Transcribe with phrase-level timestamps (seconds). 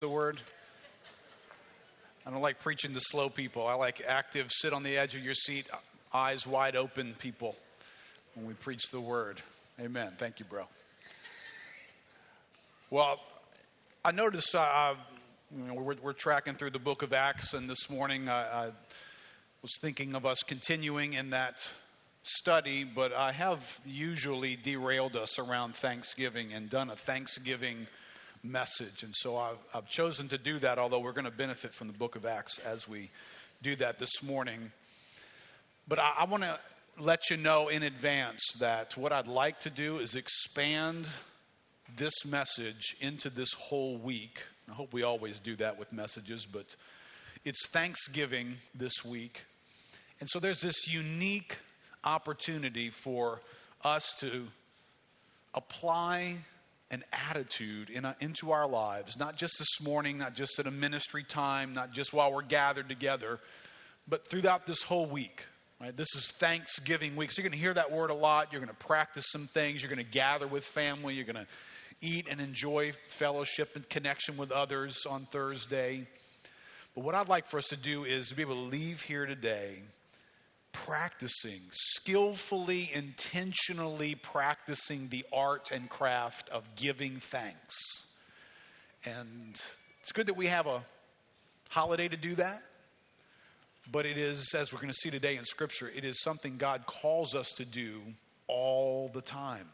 [0.00, 0.40] the word?
[2.24, 3.66] I don't like preaching to slow people.
[3.66, 5.66] I like active, sit on the edge of your seat,
[6.14, 7.54] eyes wide open people
[8.34, 9.42] when we preach the word.
[9.78, 10.14] Amen.
[10.16, 10.64] Thank you, bro.
[12.88, 13.20] Well,
[14.02, 14.94] I noticed uh,
[15.54, 18.70] you know, we're, we're, tracking through the book of Acts, and this morning I, I
[19.60, 21.58] was thinking of us continuing in that
[22.22, 27.86] study, but I have usually derailed us around Thanksgiving and done a Thanksgiving
[28.42, 29.02] message.
[29.02, 31.92] And so I've, I've chosen to do that, although we're going to benefit from the
[31.92, 33.10] book of Acts as we
[33.62, 34.72] do that this morning.
[35.88, 36.58] But I, I want to
[36.98, 41.08] let you know in advance that what I'd like to do is expand
[41.96, 44.42] this message into this whole week.
[44.70, 46.76] I hope we always do that with messages, but
[47.44, 49.44] it's Thanksgiving this week.
[50.20, 51.56] And so there's this unique
[52.04, 53.40] opportunity for
[53.82, 54.46] us to
[55.54, 56.36] apply
[56.90, 60.70] an attitude in a, into our lives, not just this morning, not just at a
[60.70, 63.38] ministry time, not just while we're gathered together,
[64.08, 65.44] but throughout this whole week.
[65.80, 65.96] Right?
[65.96, 67.30] This is Thanksgiving week.
[67.30, 68.52] So you're going to hear that word a lot.
[68.52, 69.82] You're going to practice some things.
[69.82, 71.14] You're going to gather with family.
[71.14, 71.46] You're going to
[72.02, 76.06] eat and enjoy fellowship and connection with others on Thursday.
[76.94, 79.26] But what I'd like for us to do is to be able to leave here
[79.26, 79.82] today
[80.72, 87.76] practicing, skillfully, intentionally practicing the art and craft of giving thanks.
[89.04, 89.60] And
[90.00, 90.82] it's good that we have a
[91.70, 92.62] holiday to do that.
[93.90, 96.86] But it is, as we're going to see today in Scripture, it is something God
[96.86, 98.00] calls us to do
[98.46, 99.66] all the time.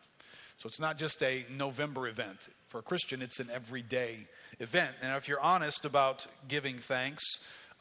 [0.58, 2.48] So it's not just a November event.
[2.68, 4.26] For a Christian, it's an everyday
[4.58, 4.96] event.
[5.02, 7.22] And if you're honest about giving thanks,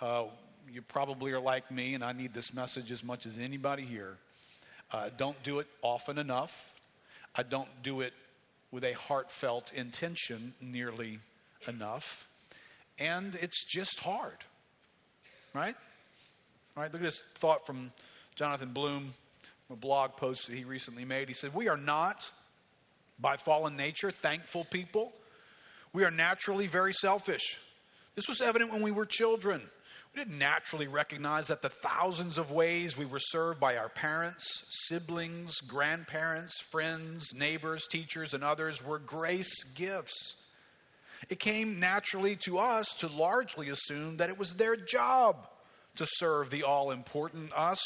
[0.01, 0.25] uh,
[0.71, 4.17] you probably are like me, and I need this message as much as anybody here.
[4.91, 6.73] Uh, don't do it often enough.
[7.35, 8.13] I don't do it
[8.71, 11.19] with a heartfelt intention nearly
[11.67, 12.27] enough.
[12.99, 14.37] And it's just hard,
[15.53, 15.75] right?
[16.75, 17.91] All right, look at this thought from
[18.35, 19.13] Jonathan Bloom,
[19.71, 21.27] a blog post that he recently made.
[21.27, 22.29] He said, We are not,
[23.19, 25.13] by fallen nature, thankful people.
[25.93, 27.57] We are naturally very selfish.
[28.15, 29.61] This was evident when we were children.
[30.15, 34.63] We didn't naturally recognize that the thousands of ways we were served by our parents,
[34.87, 40.37] siblings, grandparents, friends, neighbors, teachers, and others were grace gifts.
[41.29, 45.47] It came naturally to us to largely assume that it was their job
[45.97, 47.83] to serve the all important us.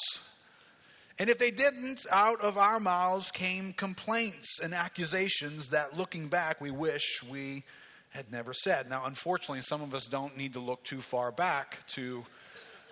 [1.18, 6.62] And if they didn't, out of our mouths came complaints and accusations that looking back
[6.62, 7.64] we wish we
[8.10, 8.90] had never said.
[8.90, 12.26] Now, unfortunately, some of us don't need to look too far back to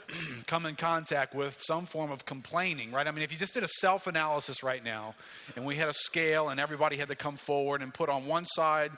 [0.48, 3.08] come in contact with some form of complaining, right?
[3.08, 5.16] I mean, if you just did a self analysis right now
[5.56, 8.46] and we had a scale and everybody had to come forward and put on one
[8.46, 8.92] side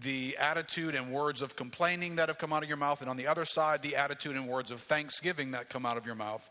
[0.00, 3.18] the attitude and words of complaining that have come out of your mouth, and on
[3.18, 6.48] the other side, the attitude and words of thanksgiving that come out of your mouth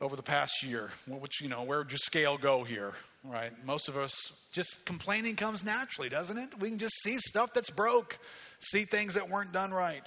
[0.00, 0.90] over the past year.
[1.06, 2.92] Which, you know, where would your scale go here,
[3.24, 3.52] right?
[3.64, 4.14] Most of us,
[4.52, 6.58] just complaining comes naturally, doesn't it?
[6.58, 8.18] We can just see stuff that's broke,
[8.60, 10.06] see things that weren't done right.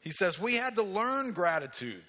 [0.00, 2.02] He says, We had to learn gratitude.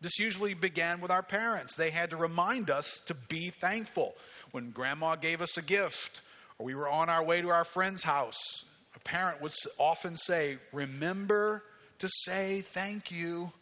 [0.00, 1.76] This usually began with our parents.
[1.76, 4.14] They had to remind us to be thankful.
[4.50, 6.20] When grandma gave us a gift,
[6.58, 8.38] or we were on our way to our friend's house,
[8.94, 11.62] a parent would often say, Remember
[12.00, 13.52] to say thank you.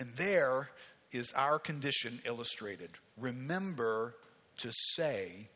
[0.00, 0.70] And there
[1.12, 2.90] is our condition illustrated.
[3.16, 4.14] Remember
[4.58, 5.48] to say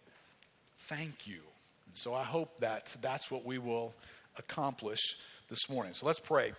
[0.81, 1.41] thank you.
[1.87, 3.95] And so I hope that that's what we will
[4.39, 5.01] accomplish
[5.49, 5.95] this morning.
[5.95, 6.53] So let's pray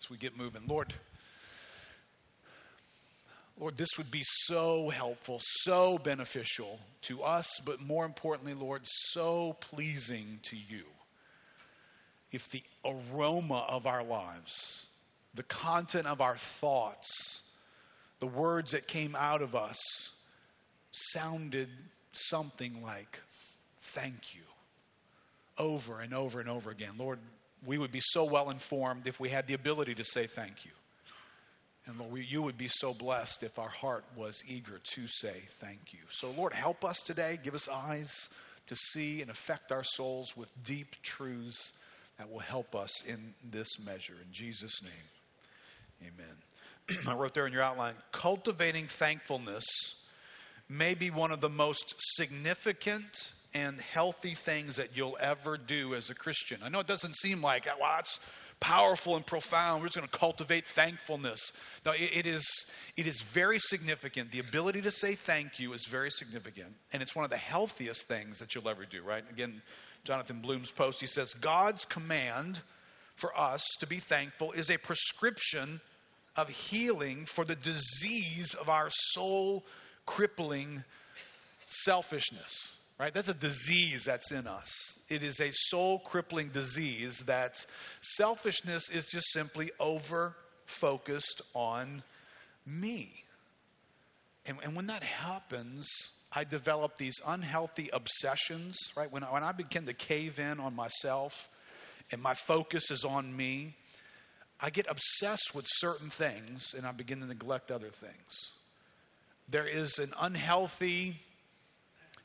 [0.00, 0.62] as we get moving.
[0.66, 0.94] Lord,
[3.58, 9.56] Lord, this would be so helpful, so beneficial to us, but more importantly, Lord, so
[9.60, 10.84] pleasing to you.
[12.32, 14.86] If the aroma of our lives,
[15.34, 17.42] the content of our thoughts,
[18.22, 19.76] the words that came out of us
[20.92, 21.68] sounded
[22.12, 23.20] something like,
[23.80, 24.42] Thank you,
[25.58, 26.92] over and over and over again.
[26.96, 27.18] Lord,
[27.66, 30.70] we would be so well informed if we had the ability to say thank you.
[31.86, 35.42] And Lord, we, you would be so blessed if our heart was eager to say
[35.58, 35.98] thank you.
[36.08, 37.40] So, Lord, help us today.
[37.42, 38.12] Give us eyes
[38.68, 41.72] to see and affect our souls with deep truths
[42.18, 44.14] that will help us in this measure.
[44.24, 46.36] In Jesus' name, amen.
[47.08, 49.64] I wrote there in your outline cultivating thankfulness
[50.68, 56.08] may be one of the most significant and healthy things that you'll ever do as
[56.08, 56.60] a Christian.
[56.64, 58.18] I know it doesn't seem like, well, that's
[58.60, 59.82] powerful and profound.
[59.82, 61.52] We're just going to cultivate thankfulness.
[61.84, 62.46] No, it, it, is,
[62.96, 64.32] it is very significant.
[64.32, 66.68] The ability to say thank you is very significant.
[66.92, 69.24] And it's one of the healthiest things that you'll ever do, right?
[69.30, 69.60] Again,
[70.04, 72.60] Jonathan Bloom's post, he says, God's command
[73.16, 75.80] for us to be thankful is a prescription
[76.36, 79.64] of healing for the disease of our soul
[80.06, 80.84] crippling
[81.66, 82.72] selfishness.
[82.98, 83.12] Right?
[83.12, 84.70] That's a disease that's in us.
[85.08, 87.56] It is a soul crippling disease that
[88.00, 90.36] selfishness is just simply over
[90.66, 92.02] focused on
[92.64, 93.24] me.
[94.46, 95.88] And, and when that happens,
[96.32, 99.10] I develop these unhealthy obsessions, right?
[99.10, 101.50] When, when I begin to cave in on myself
[102.10, 103.76] and my focus is on me,
[104.62, 108.52] I get obsessed with certain things and I begin to neglect other things.
[109.48, 111.16] There is an unhealthy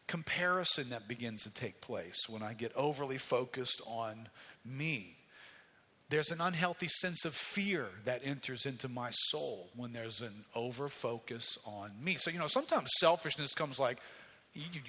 [0.06, 4.30] comparison that begins to take place when I get overly focused on
[4.64, 5.16] me.
[6.10, 10.88] There's an unhealthy sense of fear that enters into my soul when there's an over
[10.88, 12.16] focus on me.
[12.16, 13.98] So, you know, sometimes selfishness comes like,
[14.54, 14.82] you, you,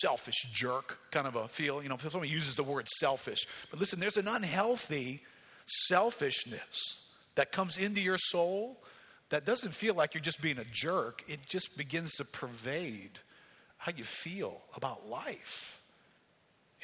[0.00, 1.82] selfish jerk kind of a feel.
[1.82, 3.46] You know, if somebody uses the word selfish.
[3.70, 5.22] But listen, there's an unhealthy
[5.66, 6.98] selfishness
[7.34, 8.78] that comes into your soul
[9.30, 11.24] that doesn't feel like you're just being a jerk.
[11.26, 13.18] It just begins to pervade
[13.78, 15.80] how you feel about life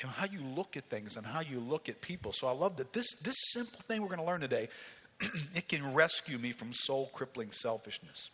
[0.02, 2.32] and how you look at things and how you look at people.
[2.32, 4.68] So I love that this, this simple thing we're going to learn today,
[5.54, 8.30] it can rescue me from soul crippling selfishness.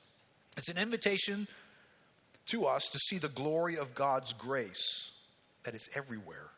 [0.56, 1.48] It's an invitation
[2.46, 5.10] to us to see the glory of God's grace
[5.64, 6.48] that is everywhere.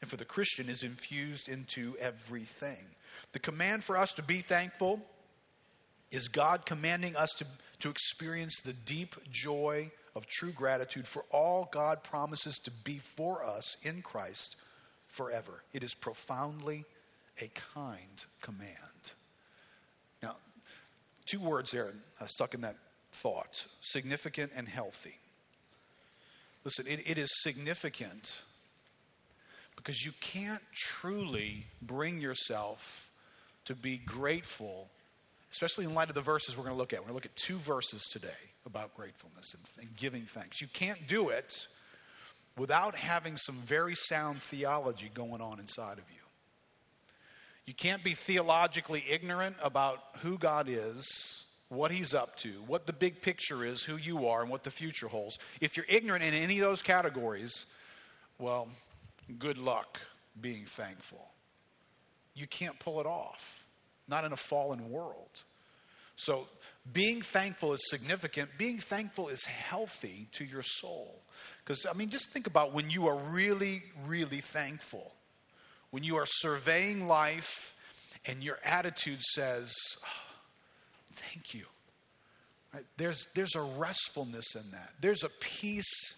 [0.00, 2.84] And for the Christian is infused into everything.
[3.36, 4.98] The command for us to be thankful
[6.10, 7.44] is God commanding us to,
[7.80, 13.44] to experience the deep joy of true gratitude for all God promises to be for
[13.44, 14.56] us in Christ
[15.08, 15.62] forever.
[15.74, 16.86] It is profoundly
[17.38, 19.12] a kind command.
[20.22, 20.36] Now,
[21.26, 22.76] two words there uh, stuck in that
[23.12, 25.18] thought significant and healthy.
[26.64, 28.40] Listen, it, it is significant
[29.76, 33.05] because you can't truly bring yourself
[33.66, 34.88] to be grateful
[35.56, 37.00] especially in light of the verses we're going to look at.
[37.00, 38.28] We're going to look at two verses today
[38.66, 40.60] about gratefulness and, and giving thanks.
[40.60, 41.50] You can't do it
[42.58, 46.20] without having some very sound theology going on inside of you.
[47.64, 51.04] You can't be theologically ignorant about who God is,
[51.70, 54.70] what He's up to, what the big picture is, who you are, and what the
[54.70, 55.38] future holds.
[55.60, 57.64] If you're ignorant in any of those categories,
[58.38, 58.68] well,
[59.38, 60.00] good luck
[60.40, 61.26] being thankful.
[62.36, 63.64] You can't pull it off
[64.08, 65.42] not in a fallen world.
[66.14, 66.46] So,
[66.92, 68.50] being thankful is significant.
[68.56, 71.20] Being thankful is healthy to your soul.
[71.62, 75.12] Because, I mean, just think about when you are really, really thankful,
[75.90, 77.74] when you are surveying life
[78.24, 79.74] and your attitude says,
[80.04, 80.26] oh,
[81.16, 81.64] Thank you.
[82.74, 82.84] Right?
[82.98, 86.14] There's, there's a restfulness in that, there's a peace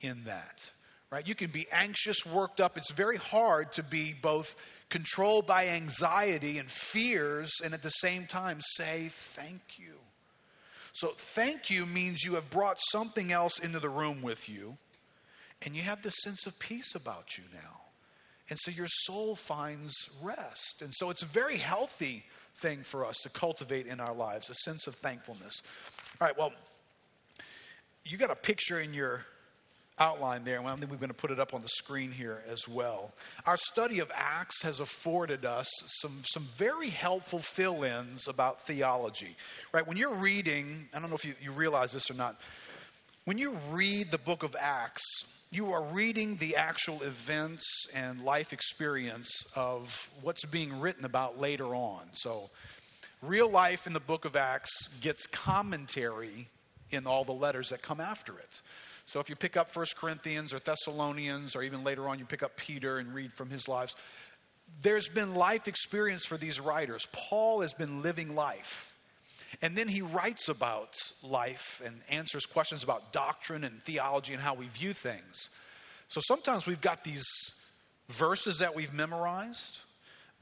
[0.00, 0.70] in that.
[1.10, 1.26] Right?
[1.26, 2.78] You can be anxious, worked up.
[2.78, 4.54] It's very hard to be both
[4.90, 9.94] controlled by anxiety and fears, and at the same time say, Thank you.
[10.92, 14.76] So, thank you means you have brought something else into the room with you,
[15.62, 17.80] and you have this sense of peace about you now.
[18.50, 20.82] And so your soul finds rest.
[20.82, 22.24] And so it's a very healthy
[22.56, 25.62] thing for us to cultivate in our lives a sense of thankfulness.
[26.20, 26.52] All right, well,
[28.04, 29.24] you got a picture in your
[30.00, 32.42] outline there, and I think we're going to put it up on the screen here
[32.50, 33.12] as well.
[33.46, 35.68] Our study of Acts has afforded us
[36.00, 39.36] some, some very helpful fill ins about theology.
[39.72, 39.86] Right?
[39.86, 42.40] When you're reading, I don't know if you, you realize this or not,
[43.26, 45.04] when you read the book of Acts,
[45.52, 47.64] you are reading the actual events
[47.94, 52.00] and life experience of what's being written about later on.
[52.12, 52.50] So,
[53.20, 56.48] real life in the book of Acts gets commentary
[56.90, 58.60] in all the letters that come after it.
[59.10, 62.44] So if you pick up 1 Corinthians or Thessalonians, or even later on you pick
[62.44, 63.96] up Peter and read from his lives,
[64.82, 67.08] there's been life experience for these writers.
[67.10, 68.94] Paul has been living life.
[69.62, 74.54] And then he writes about life and answers questions about doctrine and theology and how
[74.54, 75.50] we view things.
[76.06, 77.26] So sometimes we've got these
[78.10, 79.80] verses that we've memorized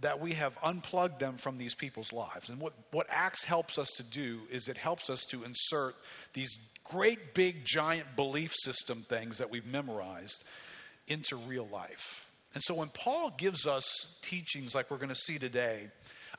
[0.01, 2.51] that we have unplugged them from these people's lives.
[2.51, 5.97] And what, what Acts helps us to do is it helps us to insert
[6.35, 6.57] these
[6.91, 10.45] great, big, giant belief system things that we've memorized
[11.07, 12.29] into real life.
[12.55, 13.85] And so when Paul gives us
[14.23, 15.89] teachings like we're going to see today,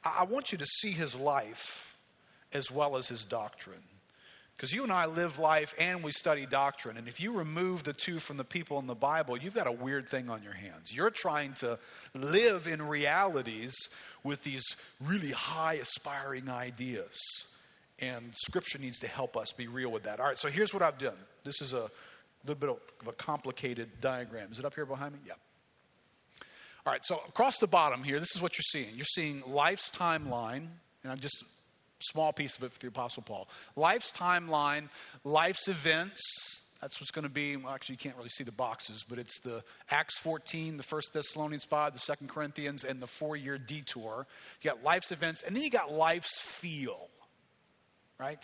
[0.04, 1.96] I want you to see his life
[2.54, 3.84] as well as his doctrine.
[4.56, 6.98] Because you and I live life and we study doctrine.
[6.98, 9.72] And if you remove the two from the people in the Bible, you've got a
[9.72, 10.92] weird thing on your hands.
[10.92, 11.80] You're trying to
[12.14, 13.74] live in realities
[14.22, 14.66] with these
[15.00, 17.18] really high aspiring ideas.
[18.02, 20.20] And Scripture needs to help us be real with that.
[20.20, 21.18] All right, so here's what I've done.
[21.44, 21.90] This is a
[22.46, 22.70] little bit
[23.02, 24.52] of a complicated diagram.
[24.52, 25.20] Is it up here behind me?
[25.28, 25.34] Yeah.
[26.86, 28.96] All right, so across the bottom here, this is what you're seeing.
[28.96, 30.68] You're seeing life's timeline,
[31.04, 31.44] and I'm just
[32.02, 33.50] small piece of it for the Apostle Paul.
[33.76, 34.88] Life's timeline,
[35.26, 36.22] life's events.
[36.80, 37.58] That's what's going to be.
[37.58, 41.12] Well, actually, you can't really see the boxes, but it's the Acts 14, the First
[41.14, 44.26] Thessalonians 5, the Second Corinthians, and the four-year detour.
[44.62, 47.10] You got life's events, and then you got life's feel.
[48.20, 48.44] Right?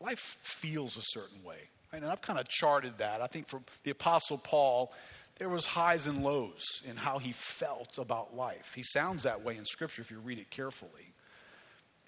[0.00, 1.58] Life feels a certain way.
[1.92, 2.02] Right?
[2.02, 3.22] And I've kind of charted that.
[3.22, 4.92] I think for the Apostle Paul,
[5.38, 8.72] there was highs and lows in how he felt about life.
[8.74, 11.12] He sounds that way in Scripture if you read it carefully.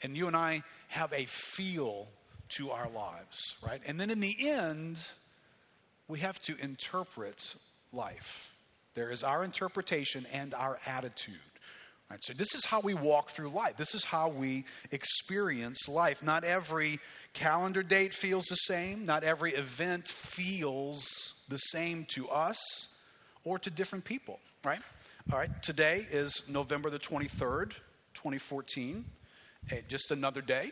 [0.03, 2.09] And you and I have a feel
[2.51, 3.81] to our lives, right?
[3.87, 4.99] And then in the end,
[6.07, 7.55] we have to interpret
[7.93, 8.55] life.
[8.95, 11.35] There is our interpretation and our attitude.
[12.09, 13.77] Right, so this is how we walk through life.
[13.77, 16.23] This is how we experience life.
[16.23, 17.01] Not every
[17.33, 19.05] calendar date feels the same.
[19.05, 21.05] Not every event feels
[21.49, 22.59] the same to us
[23.45, 24.81] or to different people, right?
[25.33, 27.71] All right, today is November the 23rd,
[28.15, 29.05] 2014.
[29.67, 30.71] Hey, just another day,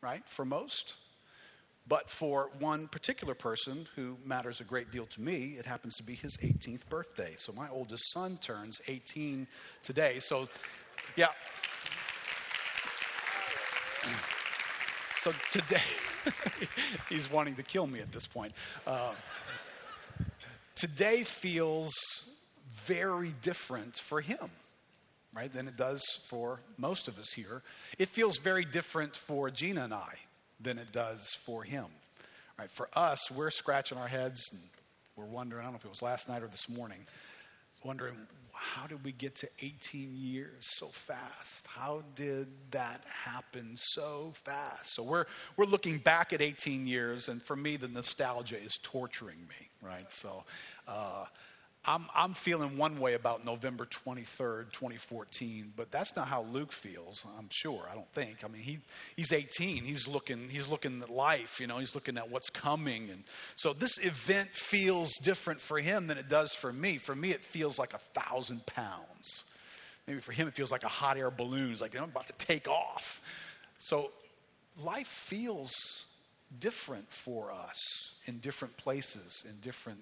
[0.00, 0.94] right, for most.
[1.88, 6.02] But for one particular person who matters a great deal to me, it happens to
[6.02, 7.34] be his 18th birthday.
[7.36, 9.46] So my oldest son turns 18
[9.82, 10.20] today.
[10.20, 10.48] So,
[11.16, 11.26] yeah.
[15.20, 15.82] So today,
[17.08, 18.52] he's wanting to kill me at this point.
[18.86, 19.14] Uh,
[20.74, 21.92] today feels
[22.84, 24.50] very different for him
[25.34, 27.62] right, than it does for most of us here.
[27.98, 30.18] It feels very different for Gina and I
[30.62, 31.86] than it does for him.
[32.58, 34.60] Right, for us, we're scratching our heads and
[35.16, 37.00] we're wondering, I don't know if it was last night or this morning,
[37.84, 38.14] wondering
[38.62, 41.66] how did we get to 18 years so fast?
[41.66, 44.94] How did that happen so fast?
[44.94, 45.24] So we're
[45.56, 50.10] we're looking back at 18 years, and for me, the nostalgia is torturing me, right?
[50.12, 50.44] So
[50.86, 51.24] uh,
[51.84, 57.24] I'm, I'm feeling one way about November 23rd, 2014, but that's not how Luke feels,
[57.36, 57.88] I'm sure.
[57.90, 58.44] I don't think.
[58.44, 58.78] I mean, he,
[59.16, 59.82] he's 18.
[59.82, 63.10] He's looking, he's looking at life, you know, he's looking at what's coming.
[63.10, 63.24] And
[63.56, 66.98] so this event feels different for him than it does for me.
[66.98, 69.42] For me, it feels like a thousand pounds.
[70.06, 71.72] Maybe for him, it feels like a hot air balloon.
[71.72, 73.20] It's like I'm about to take off.
[73.78, 74.12] So
[74.80, 75.72] life feels
[76.60, 77.76] different for us
[78.26, 79.98] in different places, in different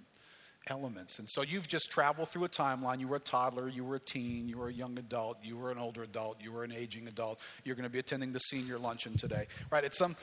[0.69, 1.19] elements.
[1.19, 3.01] And so you've just traveled through a timeline.
[3.01, 5.71] You were a toddler, you were a teen, you were a young adult, you were
[5.71, 7.41] an older adult, you were an aging adult.
[7.65, 9.85] You're going to be attending the senior luncheon today, right?
[9.85, 10.17] It's some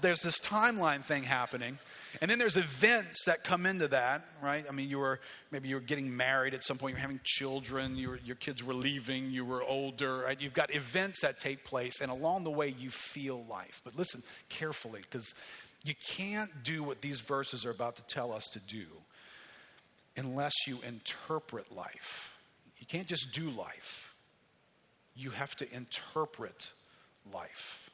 [0.00, 1.78] there's this timeline thing happening,
[2.20, 4.64] and then there's events that come into that, right?
[4.68, 5.20] I mean, you were
[5.50, 8.64] maybe you were getting married at some point, you're having children, you were, your kids
[8.64, 10.40] were leaving, you were older, right?
[10.40, 13.80] You've got events that take place, and along the way you feel life.
[13.84, 15.34] But listen carefully, because
[15.84, 18.86] you can't do what these verses are about to tell us to do
[20.18, 22.36] unless you interpret life.
[22.78, 24.14] You can't just do life,
[25.14, 26.70] you have to interpret
[27.32, 27.90] life.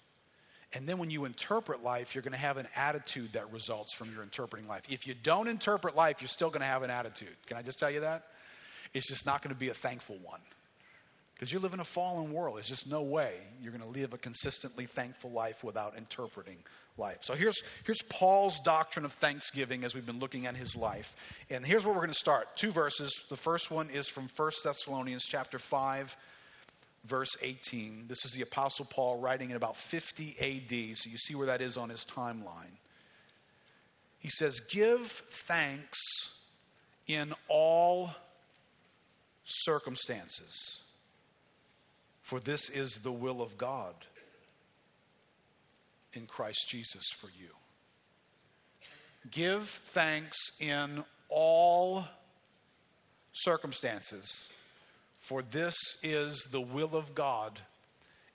[0.76, 4.12] And then when you interpret life, you're going to have an attitude that results from
[4.12, 4.82] your interpreting life.
[4.88, 7.36] If you don't interpret life, you're still going to have an attitude.
[7.46, 8.24] Can I just tell you that?
[8.92, 10.40] It's just not going to be a thankful one.
[11.44, 12.56] Because you live in a fallen world.
[12.56, 16.56] There's just no way you're going to live a consistently thankful life without interpreting
[16.96, 17.18] life.
[17.20, 21.14] So here's, here's Paul's doctrine of thanksgiving as we've been looking at his life.
[21.50, 22.56] And here's where we're going to start.
[22.56, 23.12] Two verses.
[23.28, 26.16] The first one is from 1 Thessalonians chapter 5,
[27.04, 28.06] verse 18.
[28.08, 30.96] This is the Apostle Paul writing in about 50 AD.
[30.96, 32.78] So you see where that is on his timeline.
[34.18, 35.98] He says, Give thanks
[37.06, 38.12] in all
[39.44, 40.80] circumstances,
[42.24, 43.94] for this is the will of God
[46.14, 47.50] in Christ Jesus for you.
[49.30, 52.06] Give thanks in all
[53.34, 54.48] circumstances,
[55.20, 57.60] for this is the will of God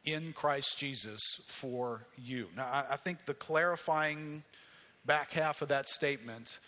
[0.06, 2.48] in Christ Jesus for you.
[2.56, 4.44] Now, I think the clarifying
[5.04, 6.60] back half of that statement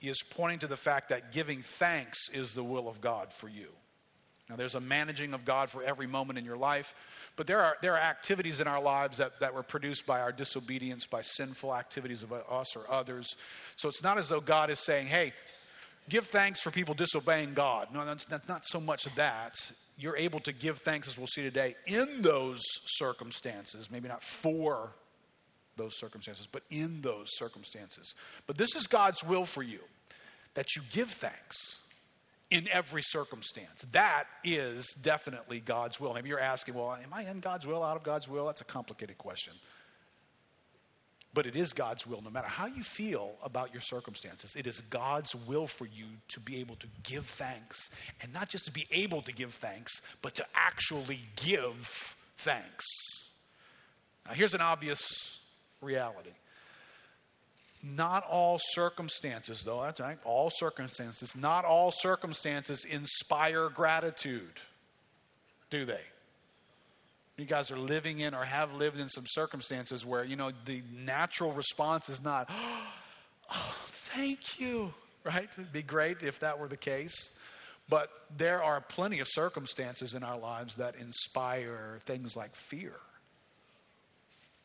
[0.00, 3.68] is pointing to the fact that giving thanks is the will of God for you.
[4.48, 6.94] Now, there's a managing of God for every moment in your life,
[7.36, 10.32] but there are, there are activities in our lives that, that were produced by our
[10.32, 13.36] disobedience, by sinful activities of us or others.
[13.76, 15.34] So it's not as though God is saying, hey,
[16.08, 17.88] give thanks for people disobeying God.
[17.92, 19.54] No, that's, that's not so much that.
[19.98, 24.92] You're able to give thanks, as we'll see today, in those circumstances, maybe not for
[25.76, 28.14] those circumstances, but in those circumstances.
[28.46, 29.80] But this is God's will for you
[30.54, 31.56] that you give thanks
[32.50, 33.84] in every circumstance.
[33.92, 36.14] That is definitely God's will.
[36.14, 38.46] Maybe you're asking, well, am I in God's will, out of God's will?
[38.46, 39.52] That's a complicated question.
[41.34, 44.80] But it is God's will, no matter how you feel about your circumstances, it is
[44.80, 47.90] God's will for you to be able to give thanks.
[48.22, 52.86] And not just to be able to give thanks, but to actually give thanks.
[54.26, 55.00] Now, here's an obvious
[55.82, 56.30] reality.
[57.82, 64.60] Not all circumstances, though, that's right, all circumstances, not all circumstances inspire gratitude,
[65.70, 66.00] do they?
[67.36, 70.82] You guys are living in or have lived in some circumstances where, you know, the
[70.92, 72.50] natural response is not,
[73.50, 73.74] oh,
[74.12, 74.92] thank you,
[75.22, 75.48] right?
[75.52, 77.30] It'd be great if that were the case.
[77.88, 82.94] But there are plenty of circumstances in our lives that inspire things like fear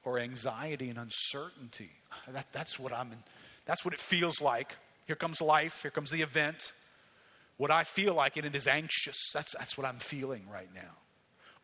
[0.04, 1.92] or anxiety and uncertainty.
[2.28, 3.18] That, that's what I'm in,
[3.66, 4.76] that's what it feels like.
[5.08, 6.72] Here comes life, here comes the event.
[7.58, 9.18] What I feel like, and it is anxious.
[9.34, 10.98] That's, that's what I'm feeling right now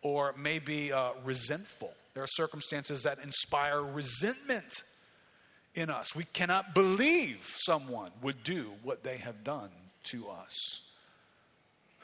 [0.02, 1.94] or maybe uh, resentful.
[2.14, 4.84] There are circumstances that inspire resentment
[5.76, 6.16] in us.
[6.16, 9.70] We cannot believe someone would do what they have done
[10.06, 10.82] to us.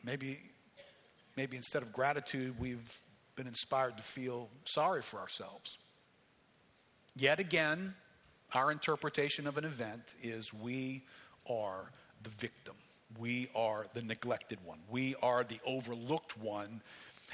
[0.04, 0.40] Maybe,
[1.36, 3.00] maybe instead of gratitude, we've
[3.36, 5.78] been inspired to feel sorry for ourselves.
[7.16, 7.94] Yet again,
[8.54, 11.04] our interpretation of an event is we
[11.50, 11.92] are
[12.24, 12.76] the victim.
[13.20, 14.80] We are the neglected one.
[14.90, 16.82] We are the overlooked one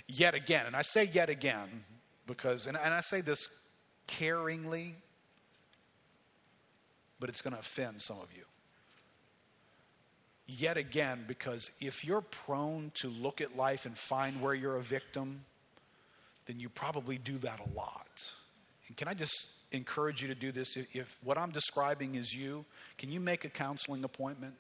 [0.08, 0.66] yet again.
[0.66, 1.84] And I say yet again
[2.28, 3.48] because, and, and I say this
[4.08, 4.94] caringly,
[7.20, 8.44] but it's going to offend some of you.
[10.48, 14.84] Yet again, because if you're prone to look at life and find where you're a
[14.84, 15.46] victim,
[16.46, 18.32] then you probably do that a lot.
[18.88, 20.76] And can I just encourage you to do this?
[20.78, 22.66] If, if what I'm describing is you,
[22.98, 24.56] can you make a counseling appointment?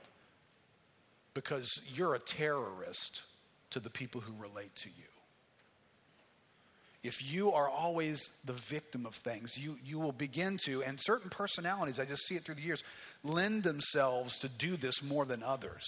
[1.33, 3.21] Because you're a terrorist
[3.71, 5.11] to the people who relate to you
[7.03, 11.29] if you are always the victim of things, you, you will begin to, and certain
[11.29, 12.83] personalities, I just see it through the years,
[13.23, 15.83] lend themselves to do this more than others.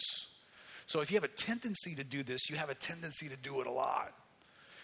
[0.87, 3.61] So if you have a tendency to do this, you have a tendency to do
[3.61, 4.13] it a lot.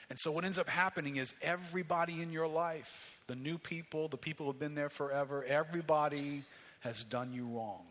[0.09, 4.17] And so what ends up happening is everybody in your life, the new people, the
[4.17, 6.43] people who have been there forever, everybody
[6.81, 7.85] has done you wrong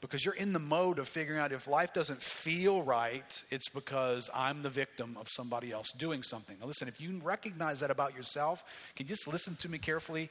[0.00, 4.28] because you're in the mode of figuring out if life doesn't feel right, it's because
[4.34, 6.56] I'm the victim of somebody else doing something.
[6.60, 8.62] Now, listen, if you recognize that about yourself,
[8.94, 10.30] can you just listen to me carefully?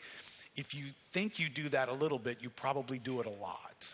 [0.56, 3.88] If you think you do that a little bit, you probably do it a lot.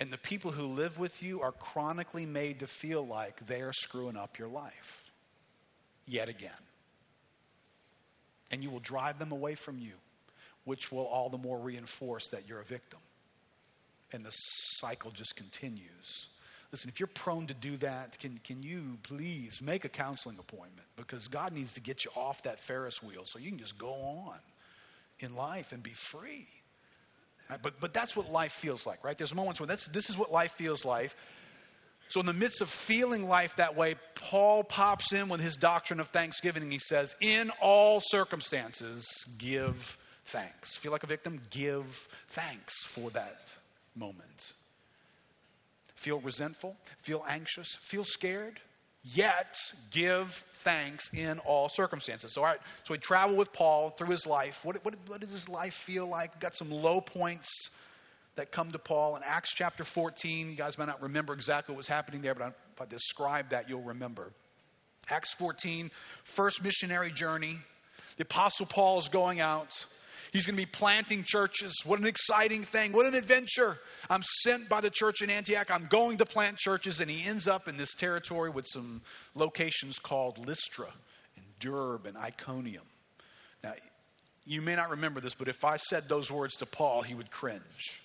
[0.00, 3.72] And the people who live with you are chronically made to feel like they are
[3.72, 5.01] screwing up your life
[6.06, 6.50] yet again.
[8.50, 9.92] And you will drive them away from you,
[10.64, 12.98] which will all the more reinforce that you're a victim
[14.12, 16.26] and the cycle just continues.
[16.70, 20.86] Listen, if you're prone to do that, can, can you please make a counseling appointment?
[20.96, 23.92] Because God needs to get you off that Ferris wheel so you can just go
[23.92, 24.38] on
[25.20, 26.46] in life and be free.
[27.50, 27.60] Right?
[27.62, 29.16] But, but that's what life feels like, right?
[29.16, 31.14] There's moments when that's, this is what life feels like.
[32.12, 35.98] So, in the midst of feeling life that way, Paul pops in with his doctrine
[35.98, 39.06] of thanksgiving he says, In all circumstances,
[39.38, 39.96] give
[40.26, 40.76] thanks.
[40.76, 41.40] Feel like a victim?
[41.48, 43.54] Give thanks for that
[43.96, 44.52] moment.
[45.94, 48.60] Feel resentful, feel anxious, feel scared,
[49.02, 49.56] yet
[49.90, 52.34] give thanks in all circumstances.
[52.34, 54.66] So, all right, so we travel with Paul through his life.
[54.66, 56.38] What, what, what does his life feel like?
[56.40, 57.48] Got some low points
[58.36, 60.50] that come to Paul in Acts chapter 14.
[60.50, 63.68] You guys might not remember exactly what was happening there, but if I describe that,
[63.68, 64.32] you'll remember.
[65.10, 65.90] Acts 14,
[66.24, 67.58] first missionary journey.
[68.16, 69.84] The Apostle Paul is going out.
[70.32, 71.74] He's going to be planting churches.
[71.84, 72.92] What an exciting thing.
[72.92, 73.78] What an adventure.
[74.08, 75.70] I'm sent by the church in Antioch.
[75.70, 77.00] I'm going to plant churches.
[77.00, 79.02] And he ends up in this territory with some
[79.34, 80.88] locations called Lystra
[81.36, 82.84] and Derbe and Iconium.
[83.62, 83.74] Now,
[84.46, 87.30] you may not remember this, but if I said those words to Paul, he would
[87.30, 88.00] cringe.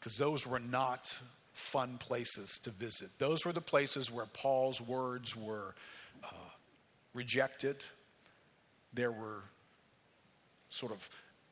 [0.00, 1.06] Because those were not
[1.52, 3.10] fun places to visit.
[3.18, 5.74] Those were the places where Paul's words were
[6.24, 6.50] uh,
[7.14, 7.76] rejected.
[8.94, 9.42] There were
[10.70, 11.08] sort of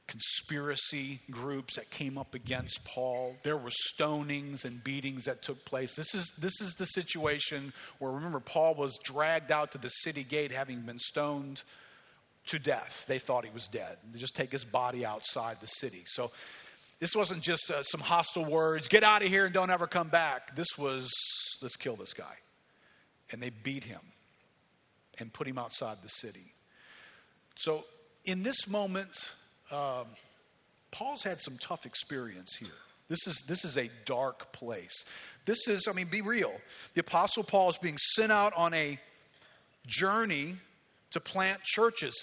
[0.06, 3.36] conspiracy groups that came up against Paul.
[3.42, 5.94] There were stonings and beatings that took place.
[5.94, 10.24] This is, this is the situation where, remember, Paul was dragged out to the city
[10.24, 11.62] gate having been stoned
[12.46, 13.04] to death.
[13.06, 13.98] They thought he was dead.
[14.10, 16.04] They just take his body outside the city.
[16.06, 16.30] So
[17.00, 20.08] this wasn't just uh, some hostile words, get out of here and don't ever come
[20.08, 20.56] back.
[20.56, 21.08] This was,
[21.62, 22.34] let's kill this guy.
[23.30, 24.00] And they beat him
[25.18, 26.54] and put him outside the city.
[27.56, 27.84] So
[28.24, 29.10] in this moment,
[29.70, 30.06] um,
[30.90, 32.68] Paul's had some tough experience here.
[33.08, 35.04] This is, this is a dark place.
[35.46, 36.52] This is, I mean, be real.
[36.94, 38.98] The Apostle Paul is being sent out on a
[39.86, 40.56] journey
[41.12, 42.22] to plant churches.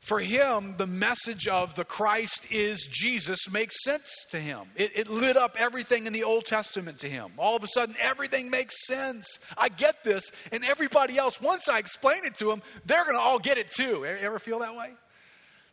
[0.00, 4.68] For him, the message of the Christ is Jesus makes sense to him.
[4.76, 7.32] It, it, lit up everything in the Old Testament to him.
[7.36, 9.38] All of a sudden, everything makes sense.
[9.56, 13.20] I get this, and everybody else, once I explain it to them, they're going to
[13.20, 14.06] all get it too.
[14.06, 14.92] Ever feel that way?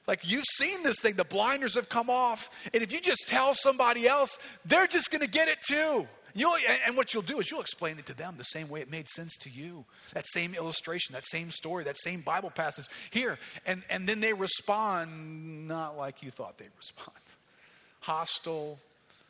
[0.08, 3.54] Like you've seen this thing, the blinders have come off, and if you just tell
[3.54, 6.08] somebody else, they're just going to get it too.
[6.38, 8.92] You'll, and what you'll do is you'll explain it to them the same way it
[8.92, 9.86] made sense to you.
[10.14, 13.40] That same illustration, that same story, that same Bible passage here.
[13.66, 17.18] And, and then they respond not like you thought they'd respond.
[18.02, 18.78] Hostile,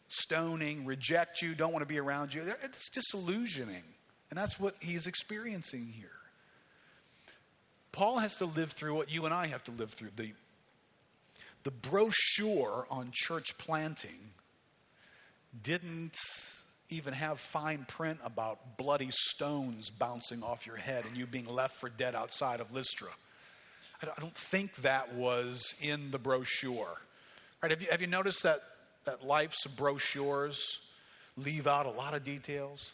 [0.08, 2.42] stoning, reject you, don't want to be around you.
[2.64, 3.84] It's disillusioning.
[4.32, 6.10] And that's what he's experiencing here.
[7.92, 10.10] Paul has to live through what you and I have to live through.
[10.16, 10.34] The,
[11.64, 14.32] the brochure on church planting
[15.64, 16.18] didn't
[16.90, 21.76] even have fine print about bloody stones bouncing off your head and you being left
[21.76, 23.10] for dead outside of Lystra.
[24.02, 26.98] I don't think that was in the brochure.
[27.62, 28.62] Right, have, you, have you noticed that,
[29.06, 30.80] that life's brochures
[31.38, 32.92] leave out a lot of details?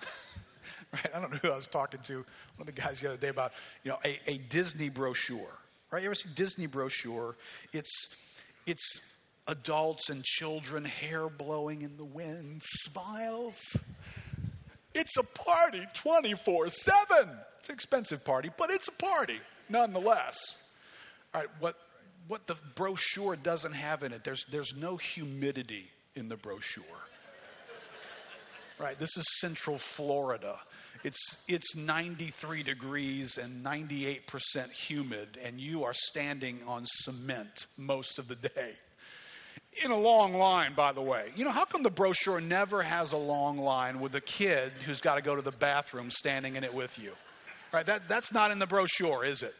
[0.92, 2.24] right, I don't know who I was talking to, one
[2.60, 3.52] of the guys the other day about,
[3.84, 5.56] you know, a, a Disney brochure.
[5.90, 7.36] Right, you ever see Disney brochure?
[7.72, 8.08] It's,
[8.66, 9.00] it's
[9.46, 13.58] adults and children, hair blowing in the wind, smiles.
[14.94, 17.30] It's a party 24 7.
[17.58, 20.36] It's an expensive party, but it's a party nonetheless.
[21.34, 21.76] All right, what,
[22.28, 26.84] what the brochure doesn't have in it, there's, there's no humidity in the brochure.
[28.78, 30.58] Right, this is Central Florida.
[31.04, 38.28] It's, it's 93 degrees and 98% humid, and you are standing on cement most of
[38.28, 38.74] the day
[39.82, 41.30] in a long line, by the way.
[41.34, 45.00] You know, how come the brochure never has a long line with a kid who's
[45.00, 47.12] got to go to the bathroom standing in it with you?
[47.72, 47.86] Right?
[47.86, 49.54] That, that's not in the brochure, is it?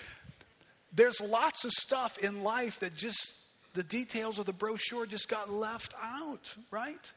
[0.92, 3.34] There's lots of stuff in life that just,
[3.72, 7.10] the details of the brochure just got left out, right?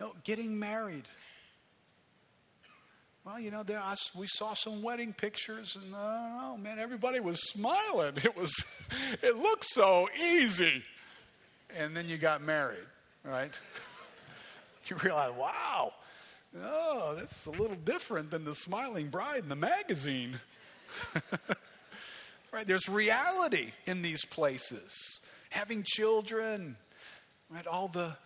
[0.00, 1.04] You know, getting married.
[3.24, 7.20] Well, you know, there I, we saw some wedding pictures, and uh, oh man, everybody
[7.20, 8.14] was smiling.
[8.16, 8.52] It was,
[9.22, 10.82] it looked so easy.
[11.76, 12.86] And then you got married,
[13.24, 13.52] right?
[14.86, 15.92] you realize, wow,
[16.62, 20.38] oh, this is a little different than the smiling bride in the magazine.
[22.52, 22.66] right?
[22.66, 25.20] There's reality in these places.
[25.50, 26.76] Having children,
[27.50, 27.66] right?
[27.66, 28.16] All the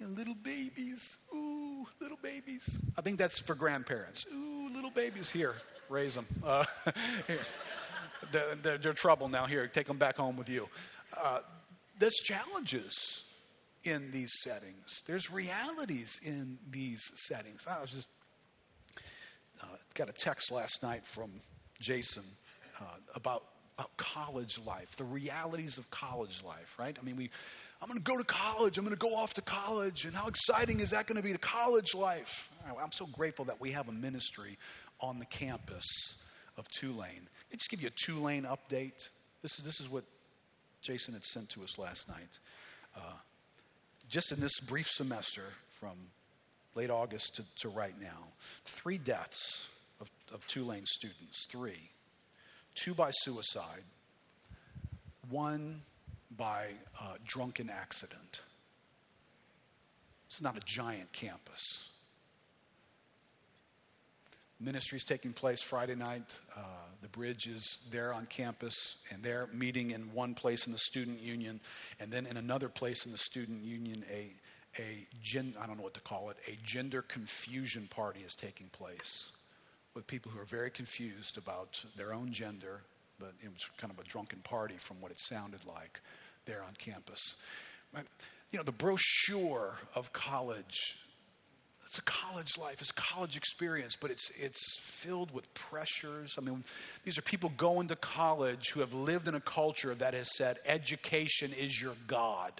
[0.00, 1.16] little babies.
[1.34, 1.59] Ooh,
[2.00, 2.78] little babies.
[2.96, 4.24] I think that's for grandparents.
[4.32, 5.30] Ooh, little babies.
[5.30, 5.54] Here,
[5.88, 6.26] raise them.
[6.44, 6.64] Uh,
[8.32, 9.46] they're, they're, they're, trouble now.
[9.46, 10.68] Here, take them back home with you.
[11.16, 11.40] Uh,
[11.98, 13.22] there's challenges
[13.84, 15.02] in these settings.
[15.06, 17.66] There's realities in these settings.
[17.68, 18.08] I was just
[19.62, 21.30] uh, got a text last night from
[21.80, 22.24] Jason
[22.80, 23.44] uh, about,
[23.78, 26.76] about college life, the realities of college life.
[26.78, 26.96] Right?
[27.00, 27.30] I mean, we
[27.82, 28.76] I'm going to go to college.
[28.76, 30.04] I'm going to go off to college.
[30.04, 32.50] And how exciting is that going to be, the college life?
[32.66, 34.58] I'm so grateful that we have a ministry
[35.00, 35.86] on the campus
[36.58, 36.98] of Tulane.
[37.14, 39.08] Let me just give you a Tulane update.
[39.42, 40.04] This is, this is what
[40.82, 42.38] Jason had sent to us last night.
[42.94, 43.14] Uh,
[44.10, 45.96] just in this brief semester from
[46.74, 48.28] late August to, to right now,
[48.66, 49.66] three deaths
[50.00, 51.46] of, of Tulane students.
[51.48, 51.90] Three.
[52.74, 53.82] Two by suicide,
[55.28, 55.80] one
[56.36, 56.68] by
[57.26, 58.42] drunken accident.
[60.28, 61.88] It's not a giant campus.
[64.60, 66.38] Ministry is taking place Friday night.
[66.54, 66.60] Uh,
[67.00, 68.74] the bridge is there on campus,
[69.10, 71.60] and they're meeting in one place in the student union,
[71.98, 74.30] and then in another place in the student union, a
[74.78, 78.68] a gen, I don't know what to call it, a gender confusion party is taking
[78.68, 79.30] place
[79.94, 82.82] with people who are very confused about their own gender,
[83.20, 86.00] but it was kind of a drunken party from what it sounded like
[86.46, 87.36] there on campus.
[88.50, 90.96] You know, the brochure of college.
[91.86, 96.36] It's a college life, it's a college experience, but it's, it's filled with pressures.
[96.38, 96.62] I mean,
[97.04, 100.58] these are people going to college who have lived in a culture that has said
[100.66, 102.52] education is your God.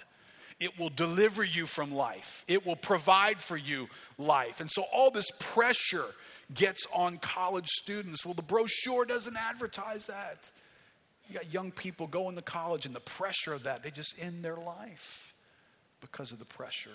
[0.59, 2.43] It will deliver you from life.
[2.49, 4.59] It will provide for you life.
[4.59, 6.05] And so all this pressure
[6.53, 8.25] gets on college students.
[8.25, 10.49] Well, the brochure doesn't advertise that.
[11.29, 14.43] You got young people going to college and the pressure of that, they just end
[14.43, 15.33] their life
[16.01, 16.89] because of the pressure.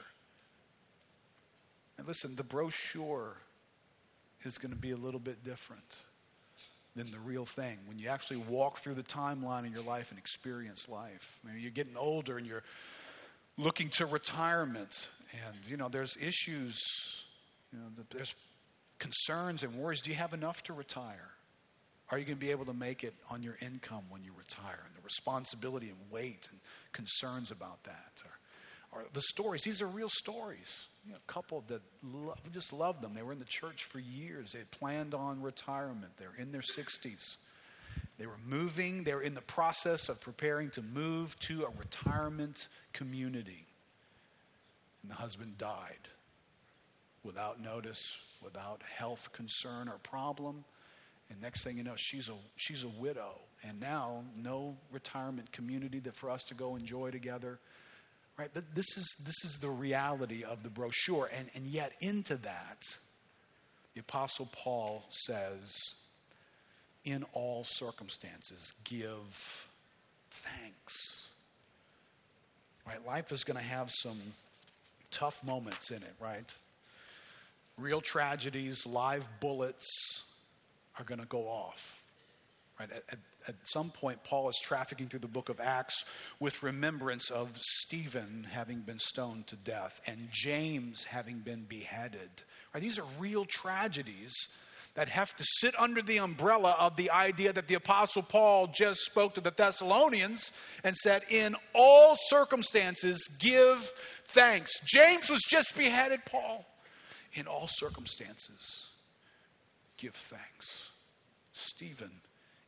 [1.99, 3.37] And listen, the brochure
[4.45, 5.97] is going to be a little bit different
[6.95, 7.79] than the real thing.
[7.87, 11.63] When you actually walk through the timeline of your life and experience life, I mean,
[11.63, 12.63] you're getting older and you're
[13.59, 16.79] looking to retirement, and you know there's issues,
[17.73, 18.35] you know, there's
[18.99, 20.01] concerns and worries.
[20.01, 21.31] Do you have enough to retire?
[22.11, 24.81] Are you going to be able to make it on your income when you retire?
[24.87, 26.61] And the responsibility and weight and
[26.93, 28.23] concerns about that.
[28.93, 30.87] Or, or the stories, these are real stories.
[31.05, 33.13] You know, a couple that love, just loved them.
[33.15, 34.53] They were in the church for years.
[34.53, 36.13] They had planned on retirement.
[36.17, 37.37] They're in their 60s.
[38.19, 42.69] They were moving, they were in the process of preparing to move to a retirement
[42.93, 43.67] community.
[45.03, 46.09] And the husband died
[47.27, 48.01] without notice,
[48.43, 50.65] without health concern or problem.
[51.29, 53.33] And next thing you know, she's a, she's a widow.
[53.63, 57.59] And now, no retirement community that for us to go enjoy together.
[58.39, 58.51] Right?
[58.75, 61.29] This is, this is the reality of the brochure.
[61.37, 62.83] And, and yet, into that,
[63.95, 65.75] the Apostle Paul says,
[67.05, 69.69] in all circumstances, give
[70.31, 71.29] thanks.
[72.87, 73.05] Right?
[73.07, 74.21] Life is going to have some
[75.11, 76.53] tough moments in it, right?
[77.79, 79.87] Real tragedies, live bullets
[80.99, 82.03] are going to go off.
[82.79, 82.91] Right?
[82.91, 86.05] At, at, at, some point, Paul is trafficking through the book of Acts
[86.41, 92.31] with remembrance of Stephen having been stoned to death and James having been beheaded.
[92.75, 92.83] Right?
[92.83, 94.35] These are real tragedies
[94.95, 99.01] that have to sit under the umbrella of the idea that the Apostle Paul just
[99.01, 100.53] spoke to the Thessalonians
[100.85, 103.93] and said, In all circumstances, give
[104.29, 104.73] thanks.
[104.87, 106.67] James was just beheaded, Paul.
[107.37, 108.89] In all circumstances,
[109.99, 110.89] give thanks.
[111.53, 112.11] Stephen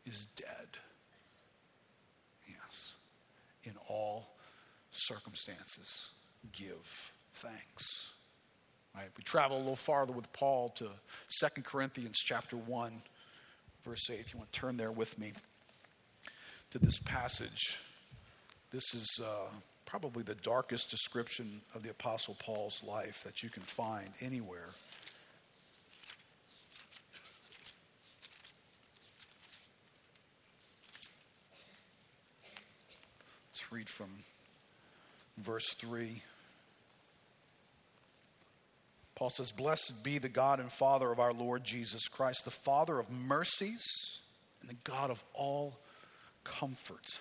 [0.06, 0.68] is dead.
[2.46, 2.94] Yes.
[3.64, 4.28] In all
[4.90, 6.08] circumstances,
[6.52, 8.10] give thanks.
[8.94, 9.08] Right?
[9.16, 10.90] We travel a little farther with Paul to
[11.40, 13.02] 2 Corinthians chapter 1,
[13.84, 15.32] verse 8, if you want to turn there with me
[16.72, 17.78] to this passage,
[18.70, 19.48] this is uh,
[19.88, 24.68] probably the darkest description of the Apostle Paul's life that you can find anywhere.
[33.50, 34.10] Let's read from
[35.38, 36.22] verse 3.
[39.14, 42.98] Paul says, Blessed be the God and Father of our Lord Jesus Christ, the Father
[42.98, 43.82] of mercies
[44.60, 45.78] and the God of all
[46.44, 47.20] comfort,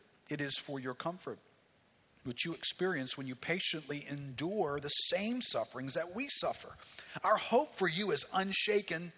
[0.31, 1.39] it is for your comfort,
[2.23, 6.69] which you experience when you patiently endure the same sufferings that we suffer.
[7.23, 9.11] Our hope for you is unshaken,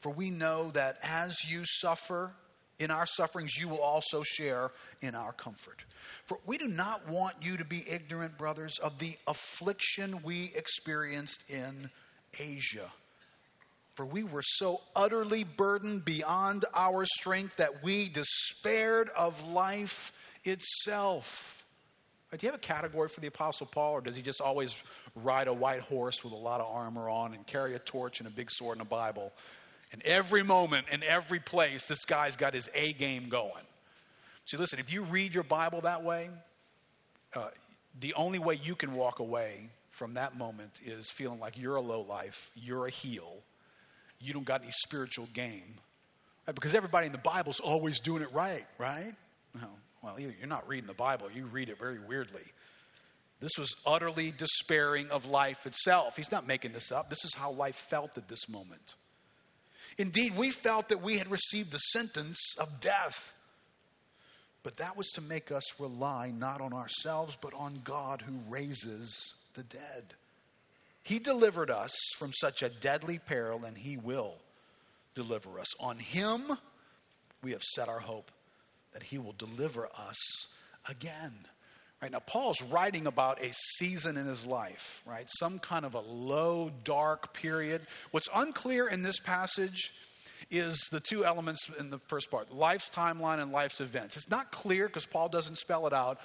[0.00, 2.32] for we know that as you suffer
[2.78, 5.84] in our sufferings, you will also share in our comfort.
[6.24, 11.44] For we do not want you to be ignorant, brothers, of the affliction we experienced
[11.48, 11.90] in
[12.38, 12.90] Asia
[13.94, 20.12] for we were so utterly burdened beyond our strength that we despaired of life
[20.44, 21.64] itself.
[22.30, 24.82] Do you have a category for the Apostle Paul, or does he just always
[25.14, 28.26] ride a white horse with a lot of armor on and carry a torch and
[28.26, 29.32] a big sword and a Bible?
[29.92, 33.62] And every moment and every place, this guy's got his A game going.
[34.46, 36.28] See, listen, if you read your Bible that way,
[37.34, 37.50] uh,
[38.00, 41.80] the only way you can walk away from that moment is feeling like you're a
[41.80, 43.36] low life, you're a heel,
[44.24, 45.74] you don't got any spiritual game.
[46.46, 46.54] Right?
[46.54, 49.14] Because everybody in the Bible is always doing it right, right?
[50.02, 52.42] Well, you're not reading the Bible, you read it very weirdly.
[53.40, 56.16] This was utterly despairing of life itself.
[56.16, 57.08] He's not making this up.
[57.08, 58.94] This is how life felt at this moment.
[59.98, 63.34] Indeed, we felt that we had received the sentence of death.
[64.62, 69.14] But that was to make us rely not on ourselves, but on God who raises
[69.54, 70.14] the dead.
[71.04, 74.36] He delivered us from such a deadly peril, and He will
[75.14, 75.68] deliver us.
[75.78, 76.40] On Him,
[77.42, 78.32] we have set our hope
[78.92, 80.16] that He will deliver us
[80.88, 81.34] again.
[82.00, 85.26] Right now, Paul's writing about a season in his life, right?
[85.38, 87.82] Some kind of a low, dark period.
[88.10, 89.92] What's unclear in this passage
[90.50, 94.16] is the two elements in the first part life's timeline and life's events.
[94.16, 96.18] It's not clear because Paul doesn't spell it out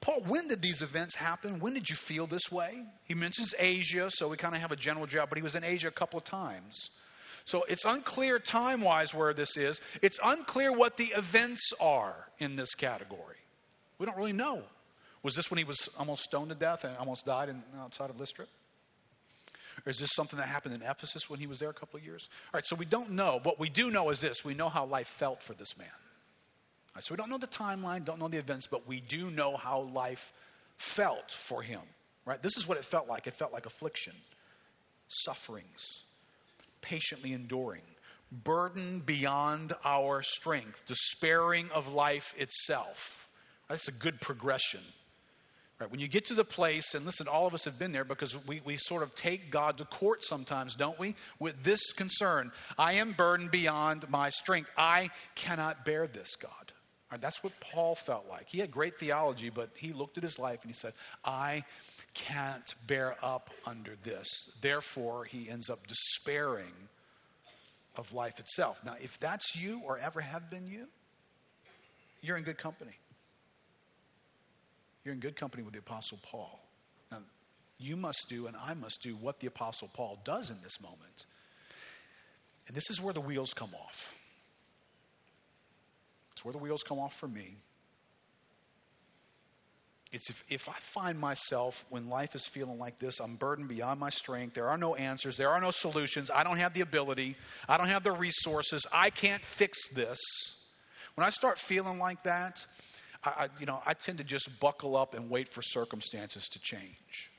[0.00, 1.60] Paul, when did these events happen?
[1.60, 2.84] When did you feel this way?
[3.04, 5.64] He mentions Asia, so we kind of have a general job, but he was in
[5.64, 6.90] Asia a couple of times.
[7.44, 9.80] So it's unclear time wise where this is.
[10.00, 13.36] It's unclear what the events are in this category.
[13.98, 14.62] We don't really know.
[15.22, 18.18] Was this when he was almost stoned to death and almost died in, outside of
[18.18, 18.46] Lystra?
[19.86, 22.04] Or is this something that happened in Ephesus when he was there a couple of
[22.04, 22.28] years?
[22.52, 23.40] All right, so we don't know.
[23.42, 25.88] What we do know is this we know how life felt for this man.
[27.00, 29.82] So we don't know the timeline, don't know the events, but we do know how
[29.94, 30.32] life
[30.76, 31.80] felt for him.
[32.24, 32.42] Right?
[32.42, 33.26] This is what it felt like.
[33.26, 34.12] It felt like affliction,
[35.08, 36.02] sufferings,
[36.82, 37.82] patiently enduring,
[38.30, 43.28] burden beyond our strength, despairing of life itself.
[43.68, 44.80] That's a good progression.
[45.80, 48.04] Right, when you get to the place, and listen, all of us have been there
[48.04, 51.16] because we, we sort of take God to court sometimes, don't we?
[51.40, 54.70] With this concern I am burdened beyond my strength.
[54.76, 56.71] I cannot bear this, God.
[57.12, 58.48] Right, that's what Paul felt like.
[58.48, 61.64] He had great theology, but he looked at his life and he said, I
[62.14, 64.26] can't bear up under this.
[64.62, 66.72] Therefore, he ends up despairing
[67.96, 68.80] of life itself.
[68.82, 70.86] Now, if that's you or ever have been you,
[72.22, 72.96] you're in good company.
[75.04, 76.64] You're in good company with the Apostle Paul.
[77.10, 77.18] Now,
[77.78, 81.26] you must do, and I must do, what the Apostle Paul does in this moment.
[82.68, 84.14] And this is where the wheels come off.
[86.42, 87.54] It's where the wheels come off for me.
[90.10, 94.00] It's if, if I find myself when life is feeling like this, I'm burdened beyond
[94.00, 94.52] my strength.
[94.52, 95.36] There are no answers.
[95.36, 96.32] There are no solutions.
[96.34, 97.36] I don't have the ability.
[97.68, 98.84] I don't have the resources.
[98.92, 100.18] I can't fix this.
[101.14, 102.66] When I start feeling like that,
[103.22, 106.58] I, I, you know, I tend to just buckle up and wait for circumstances to
[106.58, 107.30] change.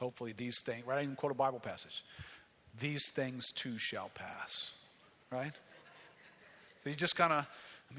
[0.00, 0.98] Hopefully, these things, right?
[0.98, 2.04] I even quote a Bible passage.
[2.80, 4.72] These things too shall pass,
[5.30, 5.52] right?
[6.82, 7.48] So you just kind of,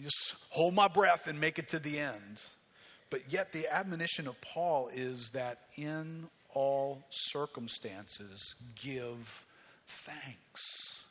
[0.01, 2.41] just hold my breath and make it to the end.
[3.09, 9.45] But yet, the admonition of Paul is that in all circumstances, give
[9.87, 11.03] thanks.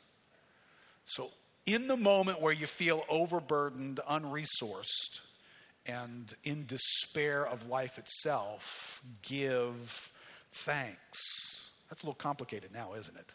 [1.05, 1.31] So,
[1.65, 5.21] in the moment where you feel overburdened, unresourced,
[5.85, 10.11] and in despair of life itself, give
[10.51, 11.19] thanks.
[11.89, 13.33] That's a little complicated now, isn't it?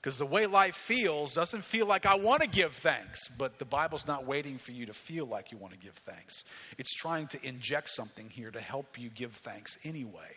[0.00, 3.66] Because the way life feels doesn't feel like I want to give thanks, but the
[3.66, 6.44] Bible's not waiting for you to feel like you want to give thanks.
[6.78, 10.36] It's trying to inject something here to help you give thanks anyway.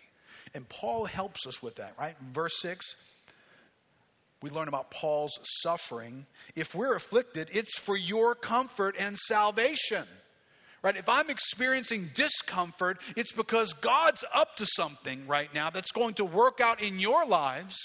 [0.54, 2.16] And Paul helps us with that, right?
[2.34, 2.96] Verse 6,
[4.42, 6.26] we learn about Paul's suffering.
[6.56, 10.04] If we're afflicted, it's for your comfort and salvation.
[10.82, 10.98] Right?
[10.98, 16.26] If I'm experiencing discomfort, it's because God's up to something right now that's going to
[16.26, 17.78] work out in your lives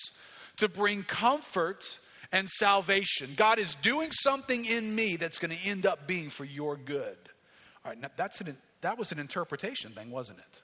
[0.58, 1.84] to bring comfort
[2.32, 3.30] and salvation.
[3.36, 7.16] God is doing something in me that's going to end up being for your good.
[7.84, 10.62] All right, that's an, that was an interpretation thing, wasn't it?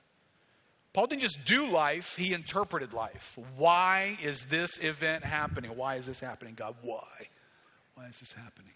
[0.92, 3.37] Paul didn't just do life, he interpreted life.
[3.57, 5.74] Why is this event happening?
[5.74, 6.76] Why is this happening, God?
[6.83, 7.09] Why?
[7.96, 8.70] Why is this happening?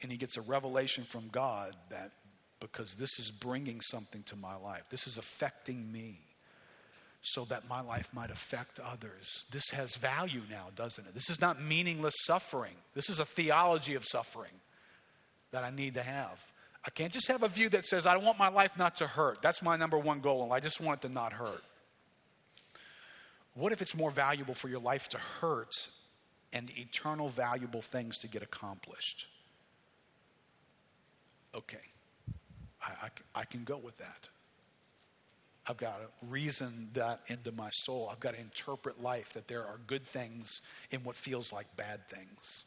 [0.00, 2.12] And he gets a revelation from God that
[2.60, 6.20] because this is bringing something to my life, this is affecting me
[7.22, 9.44] so that my life might affect others.
[9.50, 11.14] This has value now, doesn't it?
[11.14, 12.74] This is not meaningless suffering.
[12.94, 14.50] This is a theology of suffering
[15.52, 16.40] that I need to have.
[16.84, 19.40] I can't just have a view that says, I want my life not to hurt.
[19.40, 21.62] That's my number one goal, and I just want it to not hurt.
[23.54, 25.70] What if it's more valuable for your life to hurt
[26.52, 29.26] and eternal valuable things to get accomplished?
[31.54, 31.76] Okay,
[32.82, 33.06] I,
[33.36, 34.28] I, I can go with that.
[35.66, 38.08] I've got to reason that into my soul.
[38.10, 42.08] I've got to interpret life that there are good things in what feels like bad
[42.08, 42.64] things.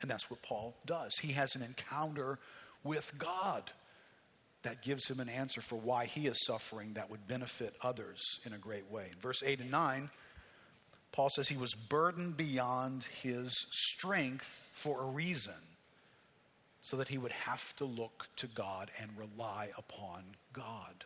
[0.00, 1.16] And that's what Paul does.
[1.20, 2.38] He has an encounter
[2.84, 3.72] with God
[4.62, 8.52] that gives him an answer for why he is suffering that would benefit others in
[8.52, 9.08] a great way.
[9.12, 10.10] In verse 8 and 9,
[11.12, 15.54] Paul says he was burdened beyond his strength for a reason,
[16.82, 21.04] so that he would have to look to God and rely upon God.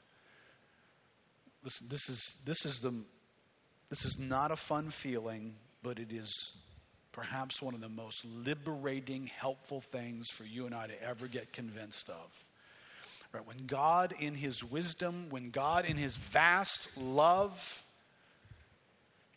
[1.63, 2.93] Listen, this is, this is, the,
[3.89, 6.33] this is not a fun feeling, but it is
[7.13, 11.53] perhaps one of the most liberating, helpful things for you and I to ever get
[11.53, 12.45] convinced of.
[13.33, 13.47] Right?
[13.47, 17.83] When God, in His wisdom, when God, in His vast love,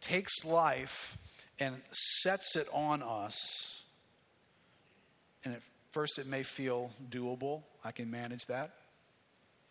[0.01, 1.17] takes life
[1.59, 1.75] and
[2.21, 3.83] sets it on us,
[5.45, 7.63] and at first it may feel doable.
[7.83, 8.71] I can manage that.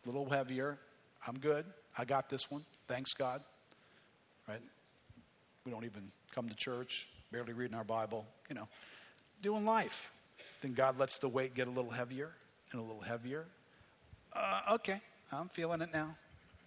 [0.04, 0.78] A little heavier.
[1.26, 1.64] I'm good.
[1.96, 2.64] I got this one.
[2.88, 3.42] Thanks, God.
[4.48, 4.62] Right?
[5.64, 8.68] We don't even come to church barely reading our Bible, you know,
[9.42, 10.10] doing life.
[10.60, 12.30] Then God lets the weight get a little heavier
[12.72, 13.46] and a little heavier.
[14.32, 15.00] Uh, okay,
[15.32, 16.14] I'm feeling it now.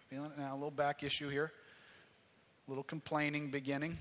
[0.10, 0.54] Feeling it now.
[0.54, 1.52] A little back issue here,
[2.68, 3.98] a little complaining beginning,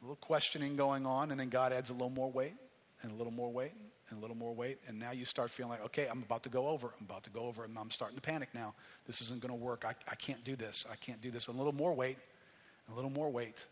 [0.00, 2.54] a little questioning going on, and then God adds a little more weight
[3.02, 3.72] and a little more weight
[4.10, 4.78] and a little more weight.
[4.86, 6.88] And now you start feeling like, okay, I'm about to go over.
[6.98, 7.64] I'm about to go over.
[7.64, 8.74] And I'm starting to panic now.
[9.06, 9.84] This isn't going to work.
[9.86, 10.84] I, I can't do this.
[10.90, 11.46] I can't do this.
[11.48, 12.18] A little more weight,
[12.90, 13.64] a little more weight.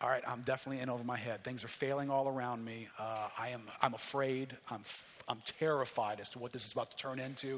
[0.00, 1.42] All right, I'm definitely in over my head.
[1.42, 2.88] Things are failing all around me.
[2.98, 4.54] Uh, I am, I'm afraid.
[4.70, 4.82] I'm,
[5.26, 7.54] I'm terrified as to what this is about to turn into.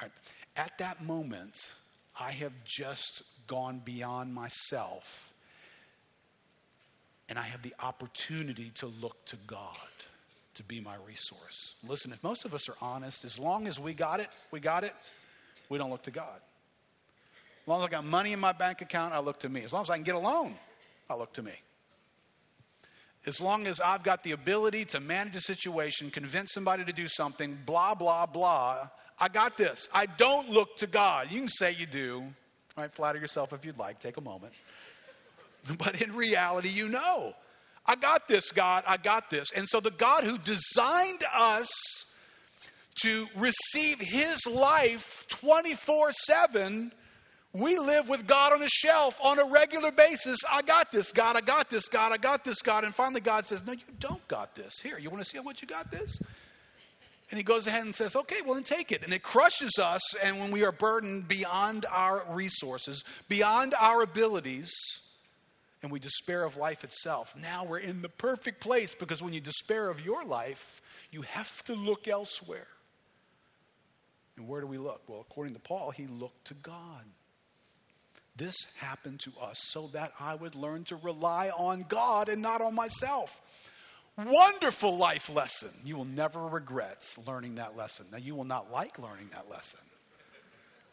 [0.00, 0.12] All right.
[0.56, 1.70] At that moment,
[2.18, 5.34] I have just gone beyond myself
[7.28, 9.76] and I have the opportunity to look to God
[10.56, 11.74] to be my resource.
[11.86, 14.84] Listen, if most of us are honest, as long as we got it, we got
[14.84, 14.92] it,
[15.68, 16.40] we don't look to God.
[17.62, 19.64] As long as I got money in my bank account, I look to me.
[19.64, 20.54] As long as I can get a loan,
[21.10, 21.52] I look to me.
[23.26, 27.08] As long as I've got the ability to manage a situation, convince somebody to do
[27.08, 28.88] something, blah, blah, blah,
[29.18, 29.88] I got this.
[29.92, 31.30] I don't look to God.
[31.30, 32.22] You can say you do.
[32.76, 33.98] All right, flatter yourself if you'd like.
[33.98, 34.52] Take a moment.
[35.78, 37.34] But in reality, you know.
[37.86, 38.84] I got this, God.
[38.86, 39.52] I got this.
[39.54, 41.68] And so the God who designed us
[43.02, 46.92] to receive his life 24 7,
[47.52, 50.38] we live with God on a shelf on a regular basis.
[50.50, 51.36] I got this, God.
[51.36, 52.12] I got this, God.
[52.12, 52.84] I got this, God.
[52.84, 54.74] And finally, God says, No, you don't got this.
[54.82, 56.18] Here, you want to see how much you got this?
[57.30, 59.02] And he goes ahead and says, okay, well, then take it.
[59.02, 60.00] And it crushes us.
[60.22, 64.72] And when we are burdened beyond our resources, beyond our abilities,
[65.82, 69.40] and we despair of life itself, now we're in the perfect place because when you
[69.40, 72.66] despair of your life, you have to look elsewhere.
[74.36, 75.02] And where do we look?
[75.08, 77.04] Well, according to Paul, he looked to God.
[78.36, 82.60] This happened to us so that I would learn to rely on God and not
[82.60, 83.40] on myself.
[84.18, 85.70] Wonderful life lesson.
[85.84, 88.06] You will never regret learning that lesson.
[88.12, 89.80] Now, you will not like learning that lesson,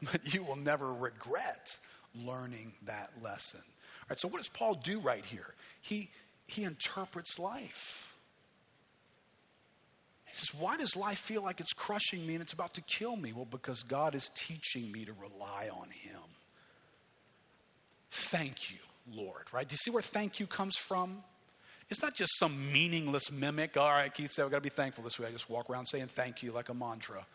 [0.11, 1.77] but you will never regret
[2.15, 3.61] learning that lesson.
[4.03, 5.53] All right, so what does Paul do right here?
[5.81, 6.09] He,
[6.45, 8.13] he interprets life.
[10.25, 13.15] He says, Why does life feel like it's crushing me and it's about to kill
[13.15, 13.31] me?
[13.33, 16.19] Well, because God is teaching me to rely on Him.
[18.11, 18.79] Thank you,
[19.11, 19.67] Lord, right?
[19.67, 21.23] Do you see where thank you comes from?
[21.89, 23.77] It's not just some meaningless mimic.
[23.77, 25.27] All right, Keith said, I've got to be thankful this way.
[25.27, 27.25] I just walk around saying thank you like a mantra.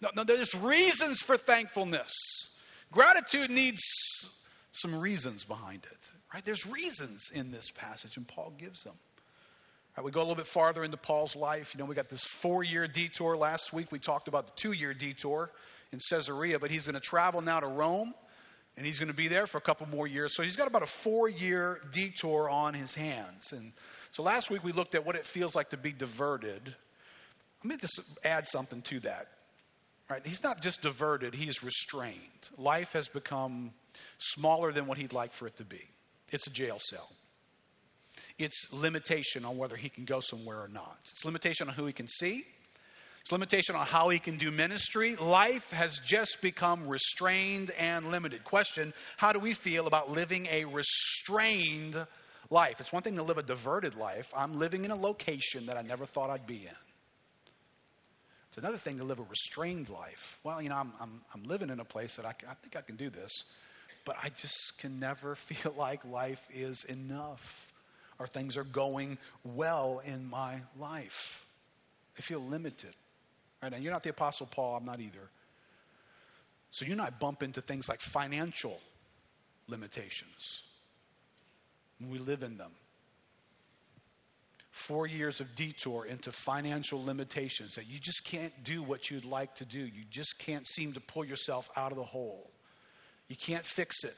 [0.00, 2.12] No, no, there's reasons for thankfulness.
[2.90, 3.80] Gratitude needs
[4.72, 5.98] some reasons behind it,
[6.32, 6.44] right?
[6.44, 8.94] There's reasons in this passage, and Paul gives them.
[9.96, 11.74] Right, we go a little bit farther into Paul's life.
[11.74, 13.92] You know, we got this four year detour last week.
[13.92, 15.50] We talked about the two year detour
[15.92, 18.14] in Caesarea, but he's going to travel now to Rome,
[18.78, 20.34] and he's going to be there for a couple more years.
[20.34, 23.52] So he's got about a four year detour on his hands.
[23.52, 23.72] And
[24.12, 26.74] so last week we looked at what it feels like to be diverted.
[27.62, 29.28] Let me just add something to that.
[30.08, 30.26] Right?
[30.26, 32.18] He's not just diverted, he's restrained.
[32.56, 33.72] Life has become
[34.18, 35.88] smaller than what he'd like for it to be.
[36.30, 37.10] It's a jail cell.
[38.38, 40.98] It's limitation on whether he can go somewhere or not.
[41.12, 42.44] It's limitation on who he can see.
[43.20, 45.14] It's limitation on how he can do ministry.
[45.14, 48.42] Life has just become restrained and limited.
[48.42, 52.04] Question How do we feel about living a restrained
[52.50, 52.80] life?
[52.80, 54.32] It's one thing to live a diverted life.
[54.36, 56.76] I'm living in a location that I never thought I'd be in.
[58.48, 60.38] It's another thing to live a restrained life.
[60.42, 62.82] Well, you know, I'm, I'm, I'm living in a place that I, I think I
[62.82, 63.44] can do this
[64.04, 67.72] but I just can never feel like life is enough
[68.18, 71.44] or things are going well in my life.
[72.16, 72.94] I feel limited.
[73.62, 73.72] Right?
[73.72, 75.30] And you're not the Apostle Paul, I'm not either.
[76.70, 78.80] So you and I bump into things like financial
[79.68, 80.62] limitations.
[82.10, 82.70] We live in them.
[84.70, 89.54] Four years of detour into financial limitations that you just can't do what you'd like
[89.56, 89.80] to do.
[89.80, 92.51] You just can't seem to pull yourself out of the hole.
[93.32, 94.14] You can't fix it.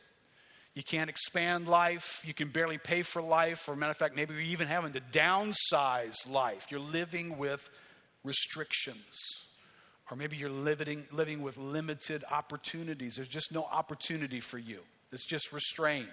[0.74, 2.24] You can't expand life.
[2.26, 3.68] You can barely pay for life.
[3.68, 6.66] Or, matter of fact, maybe you're even having to downsize life.
[6.68, 7.70] You're living with
[8.24, 8.96] restrictions.
[10.10, 13.14] Or maybe you're living, living with limited opportunities.
[13.14, 14.80] There's just no opportunity for you,
[15.12, 16.08] it's just restraint.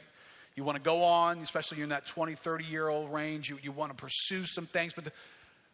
[0.55, 3.49] You want to go on, especially you're in that 20, 30 year old range.
[3.49, 5.11] You, you want to pursue some things, but the,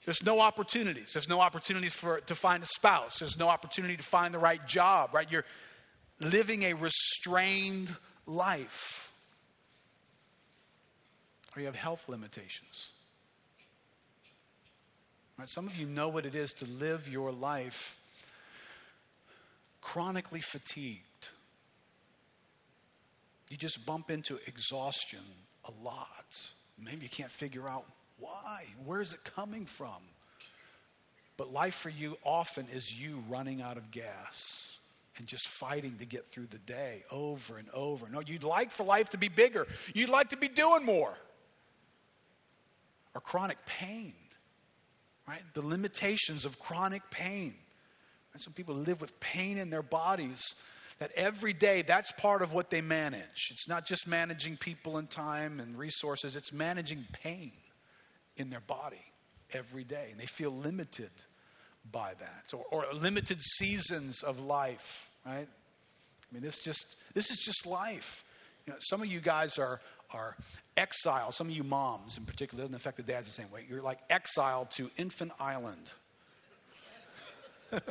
[0.05, 1.11] there's no opportunities.
[1.11, 3.19] There's no opportunities for, to find a spouse.
[3.19, 5.29] There's no opportunity to find the right job, right?
[5.29, 5.43] You're,
[6.19, 7.95] living a restrained
[8.25, 9.11] life.
[11.55, 12.89] Or you have health limitations.
[15.37, 17.97] Right, some of you know what it is to live your life
[19.81, 21.01] chronically fatigued.
[23.49, 25.19] You just bump into exhaustion
[25.65, 26.41] a lot.
[26.83, 27.85] Maybe you can't figure out
[28.19, 28.65] why.
[28.83, 30.01] Where is it coming from?
[31.37, 34.76] But life for you often is you running out of gas
[35.19, 38.07] and just fighting to get through the day over and over.
[38.09, 39.67] No, you'd like for life to be bigger.
[39.93, 41.13] You'd like to be doing more.
[43.15, 44.13] Or chronic pain,
[45.27, 45.41] right?
[45.53, 47.55] The limitations of chronic pain.
[48.37, 50.53] Some people live with pain in their bodies
[50.99, 53.49] that every day that's part of what they manage.
[53.51, 57.51] It's not just managing people and time and resources, it's managing pain
[58.35, 59.01] in their body
[59.51, 60.09] every day.
[60.11, 61.11] And they feel limited
[61.91, 62.53] by that.
[62.53, 65.47] Or, or limited seasons of life, right?
[65.47, 68.23] I mean, this just this is just life.
[68.65, 69.79] You know, some of you guys are
[70.11, 70.35] are
[70.75, 71.33] exiled.
[71.33, 73.65] Some of you moms, in particular, doesn't affect the dads the same way.
[73.69, 75.89] You're like exiled to Infant Island.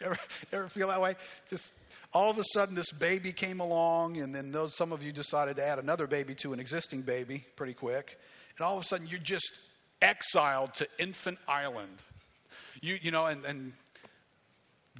[0.00, 0.16] ever,
[0.52, 1.16] ever feel that way?
[1.48, 1.70] Just
[2.14, 5.56] all of a sudden, this baby came along, and then those, some of you decided
[5.56, 8.18] to add another baby to an existing baby pretty quick,
[8.56, 9.50] and all of a sudden, you're just
[10.00, 12.02] exiled to Infant Island.
[12.82, 13.72] You, you know, and, and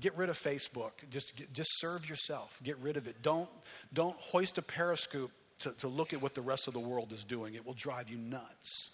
[0.01, 0.93] get rid of Facebook.
[1.11, 2.59] Just, just serve yourself.
[2.63, 3.23] Get rid of it.
[3.23, 3.49] Don't,
[3.93, 7.25] don't hoist a periscope to, to look at what the rest of the world is
[7.25, 7.55] doing.
[7.55, 8.91] It will drive you nuts.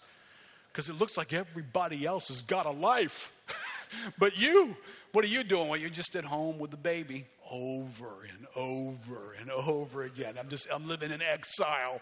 [0.71, 3.31] Because it looks like everybody else has got a life.
[4.19, 4.75] but you,
[5.13, 5.67] what are you doing?
[5.67, 10.35] Well, you're just at home with the baby over and over and over again.
[10.39, 12.01] I'm just, I'm living in exile.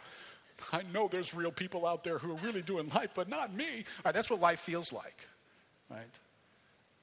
[0.73, 3.85] I know there's real people out there who are really doing life, but not me.
[4.03, 5.27] That's what life feels like,
[5.89, 6.19] right?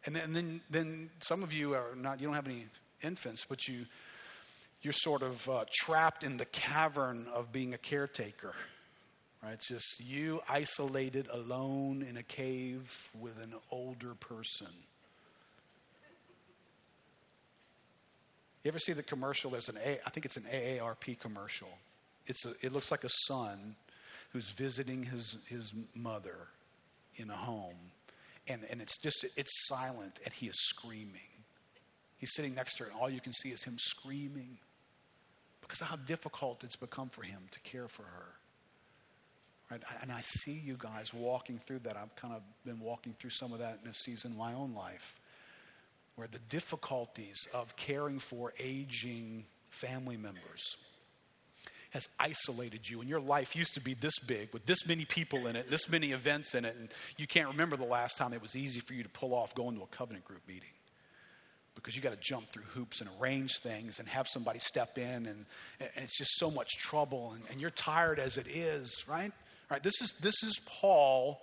[0.07, 2.67] And then, then, then some of you are not, you don't have any
[3.03, 3.87] infants, but you,
[4.83, 8.55] you're sort of uh, trapped in the cavern of being a caretaker.
[9.43, 9.55] Right?
[9.55, 14.69] It's just you isolated alone in a cave with an older person.
[18.63, 19.51] You ever see the commercial?
[19.51, 21.69] There's an A, I think it's an AARP commercial.
[22.27, 23.77] It's a, it looks like a son
[24.33, 26.49] who's visiting his, his mother
[27.17, 27.77] in a home.
[28.47, 31.31] And, and it's just, it's silent and he is screaming.
[32.19, 34.59] He's sitting next to her and all you can see is him screaming
[35.61, 38.27] because of how difficult it's become for him to care for her.
[39.71, 39.83] Right?
[40.03, 41.97] And I see you guys walking through that.
[41.97, 44.75] I've kind of been walking through some of that in a season in my own
[44.75, 45.15] life,
[46.17, 50.77] where the difficulties of caring for aging family members
[51.95, 53.01] has isolated you.
[53.01, 55.89] And your life used to be this big with this many people in it, this
[55.89, 58.95] many events in it, and you can't remember the last time it was easy for
[58.95, 60.69] you to pull off going to a covenant group meeting
[61.77, 65.27] because you got to jump through hoops and arrange things and have somebody step in,
[65.27, 65.47] and,
[65.81, 69.33] and it's just so much trouble, and, and you're tired as it is, right?
[69.71, 69.83] Right?
[69.83, 71.41] This is this is Paul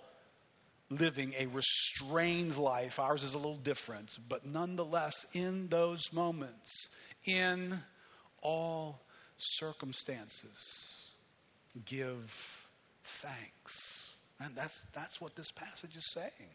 [0.90, 2.98] living a restrained life.
[2.98, 6.88] Ours is a little different, but nonetheless, in those moments,
[7.24, 7.78] in
[8.42, 9.00] all
[9.42, 11.10] circumstances,
[11.84, 12.68] give
[13.04, 14.14] thanks.
[14.40, 16.50] And that's that's what this passage is saying.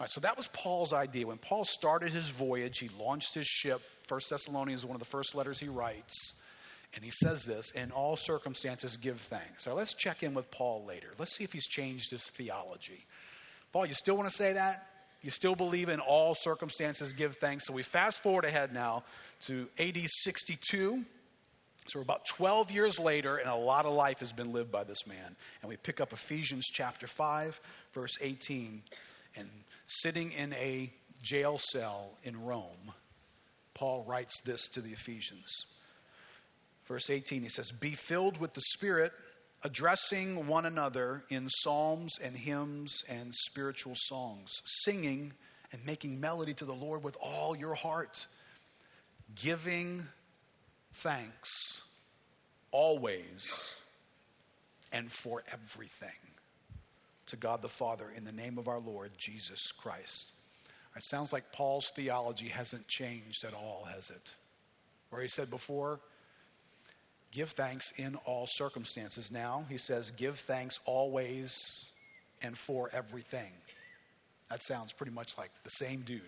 [0.00, 1.26] All right, so that was Paul's idea.
[1.26, 3.80] When Paul started his voyage, he launched his ship.
[4.08, 6.34] First Thessalonians is one of the first letters he writes.
[6.94, 9.64] And he says this in all circumstances, give thanks.
[9.64, 11.08] So let's check in with Paul later.
[11.18, 13.04] Let's see if he's changed his theology.
[13.72, 14.86] Paul, you still want to say that?
[15.22, 17.66] You still believe in all circumstances, give thanks.
[17.66, 19.04] So we fast forward ahead now
[19.46, 21.04] to AD 62.
[21.86, 24.84] So we're about 12 years later, and a lot of life has been lived by
[24.84, 25.36] this man.
[25.60, 27.60] And we pick up Ephesians chapter 5,
[27.92, 28.82] verse 18.
[29.36, 29.50] And
[29.86, 30.90] sitting in a
[31.22, 32.92] jail cell in Rome,
[33.74, 35.66] Paul writes this to the Ephesians.
[36.86, 39.12] Verse 18, he says, Be filled with the Spirit,
[39.62, 44.50] addressing one another in psalms and hymns and spiritual songs,
[44.84, 45.32] singing
[45.72, 48.26] and making melody to the Lord with all your heart,
[49.34, 50.04] giving
[50.94, 51.82] thanks
[52.70, 53.74] always
[54.92, 56.10] and for everything
[57.26, 60.26] to God the Father in the name of our Lord Jesus Christ.
[60.96, 64.34] It sounds like Paul's theology hasn't changed at all, has it?
[65.10, 65.98] Where he said before,
[67.32, 69.30] give thanks in all circumstances.
[69.32, 71.52] Now he says, give thanks always
[72.42, 73.50] and for everything.
[74.50, 76.20] That sounds pretty much like the same dude.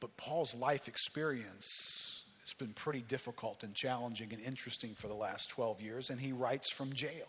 [0.00, 2.19] But Paul's life experience
[2.50, 6.32] has been pretty difficult and challenging and interesting for the last 12 years, and he
[6.32, 7.28] writes from jail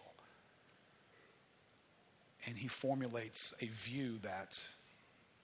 [2.48, 4.58] and he formulates a view that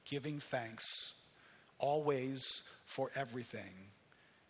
[0.06, 1.14] giving thanks
[1.78, 3.92] always for everything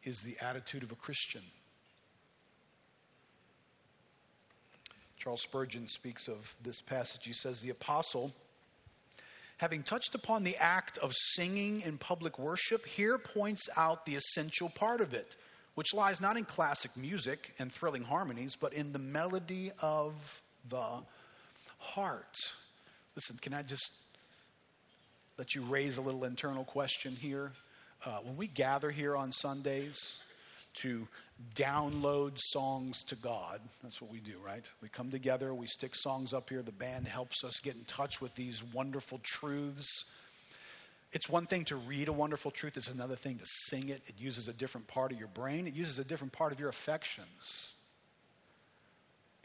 [0.03, 1.41] is the attitude of a Christian.
[5.17, 7.25] Charles Spurgeon speaks of this passage.
[7.25, 8.33] He says, The apostle,
[9.57, 14.69] having touched upon the act of singing in public worship, here points out the essential
[14.69, 15.35] part of it,
[15.75, 20.99] which lies not in classic music and thrilling harmonies, but in the melody of the
[21.79, 22.35] heart.
[23.15, 23.91] Listen, can I just
[25.37, 27.51] let you raise a little internal question here?
[28.05, 30.19] Uh, when we gather here on Sundays,
[30.81, 31.07] to
[31.55, 33.61] download songs to God.
[33.83, 34.65] That's what we do, right?
[34.81, 36.61] We come together, we stick songs up here.
[36.61, 40.05] The band helps us get in touch with these wonderful truths.
[41.13, 44.01] It's one thing to read a wonderful truth, it's another thing to sing it.
[44.07, 46.69] It uses a different part of your brain, it uses a different part of your
[46.69, 47.73] affections.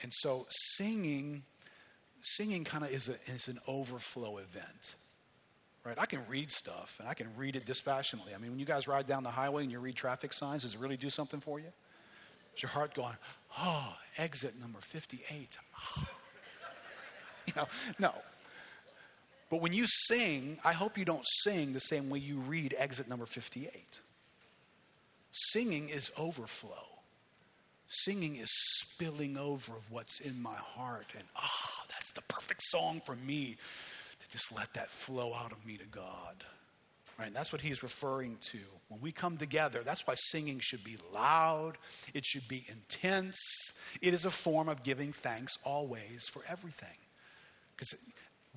[0.03, 1.43] And so singing
[2.25, 4.95] singing kind of is, is an overflow event
[5.85, 5.99] right?
[5.99, 8.35] I can read stuff and I can read it dispassionately.
[8.35, 10.75] I mean, when you guys ride down the highway and you read traffic signs, does
[10.75, 11.73] it really do something for you?
[12.57, 13.17] Is your heart going,
[13.59, 15.59] oh, exit number 58?
[17.47, 17.67] you know,
[17.99, 18.13] no.
[19.51, 23.09] But when you sing, I hope you don't sing the same way you read exit
[23.09, 24.01] number 58.
[25.33, 26.87] Singing is overflow.
[27.89, 31.07] Singing is spilling over of what's in my heart.
[31.15, 33.57] And, ah, oh, that's the perfect song for me
[34.33, 36.45] just let that flow out of me to God.
[37.19, 37.27] Right?
[37.27, 38.59] And that's what he's referring to.
[38.89, 41.77] When we come together, that's why singing should be loud,
[42.15, 43.37] it should be intense.
[44.01, 46.89] It is a form of giving thanks always for everything.
[47.77, 47.95] Because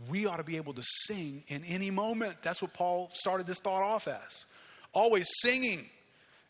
[0.09, 2.37] we ought to be able to sing in any moment.
[2.41, 4.45] That's what Paul started this thought off as.
[4.93, 5.89] Always singing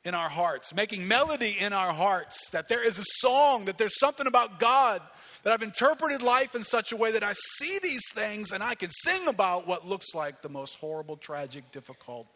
[0.05, 3.99] in our hearts, making melody in our hearts, that there is a song, that there's
[3.99, 5.01] something about God
[5.43, 8.75] that I've interpreted life in such a way that I see these things and I
[8.75, 12.27] can sing about what looks like the most horrible, tragic, difficult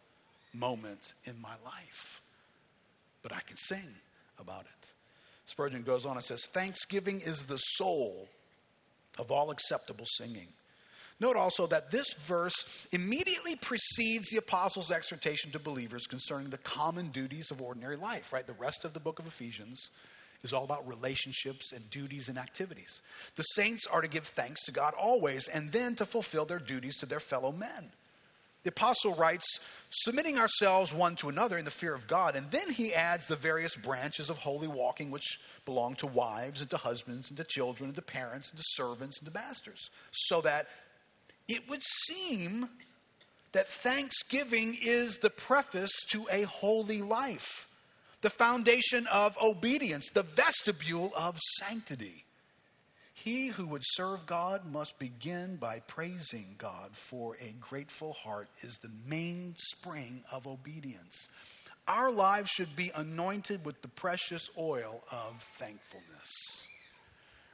[0.54, 2.22] moment in my life.
[3.22, 3.96] But I can sing
[4.40, 4.94] about it.
[5.46, 8.28] Spurgeon goes on and says, Thanksgiving is the soul
[9.18, 10.48] of all acceptable singing.
[11.20, 12.54] Note also that this verse
[12.92, 18.48] immediately precedes the apostles' exhortation to believers concerning the common duties of ordinary life, right?
[18.48, 19.90] The rest of the book of Ephesians
[20.44, 23.02] is all about relationships and duties and activities.
[23.36, 26.98] The saints are to give thanks to God always and then to fulfill their duties
[26.98, 27.92] to their fellow men.
[28.64, 29.46] The apostle writes,
[29.90, 33.38] submitting ourselves one to another in the fear of God, and then he adds the
[33.38, 37.90] various branches of holy walking which belong to wives and to husbands and to children
[37.90, 40.68] and to parents and to servants and to masters, so that
[41.50, 42.70] it would seem
[43.52, 47.66] that thanksgiving is the preface to a holy life
[48.22, 52.26] the foundation of obedience, the vestibule of sanctity.
[53.14, 58.78] He who would serve God must begin by praising God, for a grateful heart is
[58.78, 61.28] the mainspring of obedience.
[61.88, 66.68] Our lives should be anointed with the precious oil of thankfulness.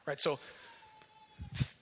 [0.06, 0.40] Right, so,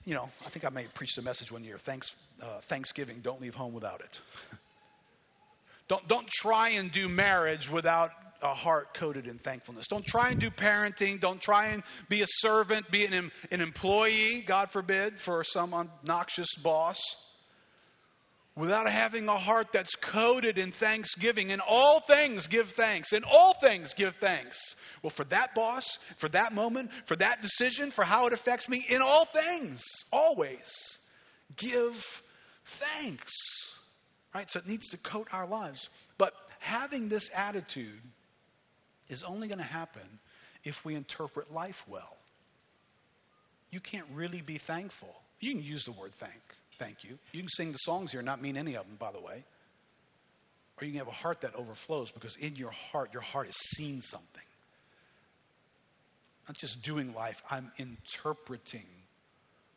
[0.06, 3.20] you know, I think I may have preached a message one year Thanks, uh, Thanksgiving,
[3.22, 4.20] don't leave home without it.
[5.88, 9.88] don't, don't try and do marriage without a heart coated in thankfulness.
[9.88, 11.20] Don't try and do parenting.
[11.20, 16.54] Don't try and be a servant, be an, an employee, God forbid, for some obnoxious
[16.56, 17.00] boss,
[18.56, 21.50] without having a heart that's coated in thanksgiving.
[21.50, 23.14] In all things, give thanks.
[23.14, 24.58] In all things, give thanks.
[25.02, 28.86] Well, for that boss, for that moment, for that decision, for how it affects me,
[28.90, 29.82] in all things,
[30.12, 30.72] always,
[31.58, 32.22] give
[32.64, 33.34] thanks.
[34.34, 34.50] Right?
[34.50, 35.90] So it needs to coat our lives.
[36.18, 38.02] But having this attitude
[39.10, 40.20] is only going to happen
[40.64, 42.18] if we interpret life well.
[43.70, 45.14] You can't really be thankful.
[45.40, 46.42] You can use the word thank,
[46.80, 47.18] thank you.
[47.32, 49.44] You can sing the songs here and not mean any of them, by the way.
[50.80, 53.58] Or you can have a heart that overflows because in your heart, your heart has
[53.76, 54.28] seen something.
[56.48, 58.86] Not just doing life, I'm interpreting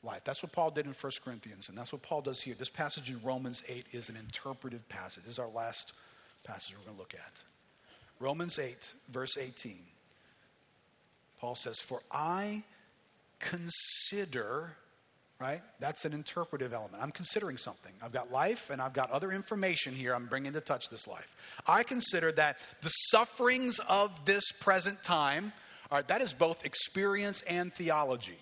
[0.02, 0.22] life.
[0.24, 2.54] That's what Paul did in 1 Corinthians, and that's what Paul does here.
[2.58, 5.24] This passage in Romans 8 is an interpretive passage.
[5.24, 5.92] This is our last
[6.44, 7.42] passage we're going to look at.
[8.18, 9.78] Romans 8, verse 18.
[11.38, 12.62] Paul says, For I
[13.38, 14.76] consider,
[15.40, 15.60] right?
[15.80, 17.02] That's an interpretive element.
[17.02, 17.92] I'm considering something.
[18.02, 21.36] I've got life and I've got other information here I'm bringing to touch this life.
[21.66, 25.52] I consider that the sufferings of this present time,
[25.90, 28.38] all right, that is both experience and theology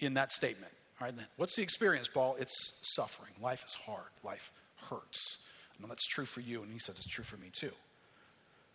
[0.00, 0.72] in that statement.
[1.00, 2.36] All right, what's the experience, Paul?
[2.38, 3.32] It's suffering.
[3.40, 4.10] Life is hard.
[4.22, 4.52] Life
[4.88, 5.38] hurts.
[5.76, 7.72] I know that's true for you, and he says it's true for me too.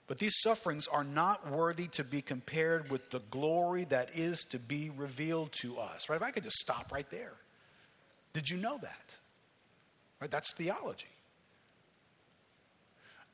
[0.09, 4.57] But these sufferings are not worthy to be compared with the glory that is to
[4.57, 6.09] be revealed to us.
[6.09, 6.15] Right?
[6.15, 7.33] If I could just stop right there.
[8.33, 9.15] Did you know that?
[10.19, 10.31] Right?
[10.31, 11.05] That's theology.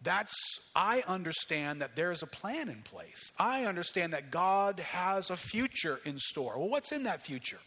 [0.01, 0.35] That's,
[0.75, 3.31] I understand that there is a plan in place.
[3.39, 6.59] I understand that God has a future in store.
[6.59, 7.59] Well, what's in that future?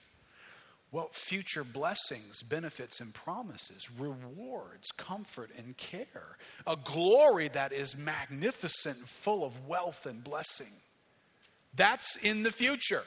[0.91, 6.39] Well, future blessings, benefits, and promises, rewards, comfort, and care.
[6.67, 10.73] A glory that is magnificent, full of wealth and blessing.
[11.75, 13.03] That's in the future.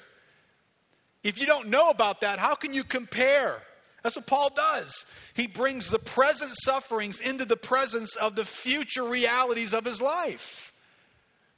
[1.23, 3.57] If you don't know about that, how can you compare?
[4.03, 5.05] That's what Paul does.
[5.33, 10.71] He brings the present sufferings into the presence of the future realities of his life.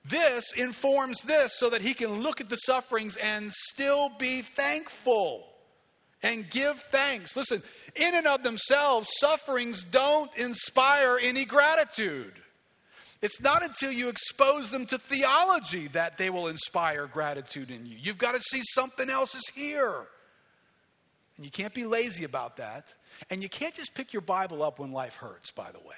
[0.05, 5.53] This informs this so that he can look at the sufferings and still be thankful
[6.24, 7.36] and give thanks.
[7.36, 7.61] Listen,
[7.95, 12.34] in and of themselves, sufferings don't inspire any gratitude.
[13.21, 17.97] It's not until you expose them to theology that they will inspire gratitude in you.
[17.99, 20.07] You've got to see something else is here.
[21.38, 22.93] And you can't be lazy about that.
[23.30, 25.95] And you can't just pick your Bible up when life hurts, by the way.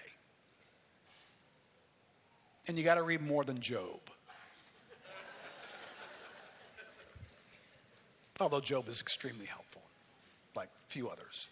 [2.67, 3.99] And you got to read more than Job.
[8.39, 9.84] Although Job is extremely helpful,
[10.95, 11.47] few others.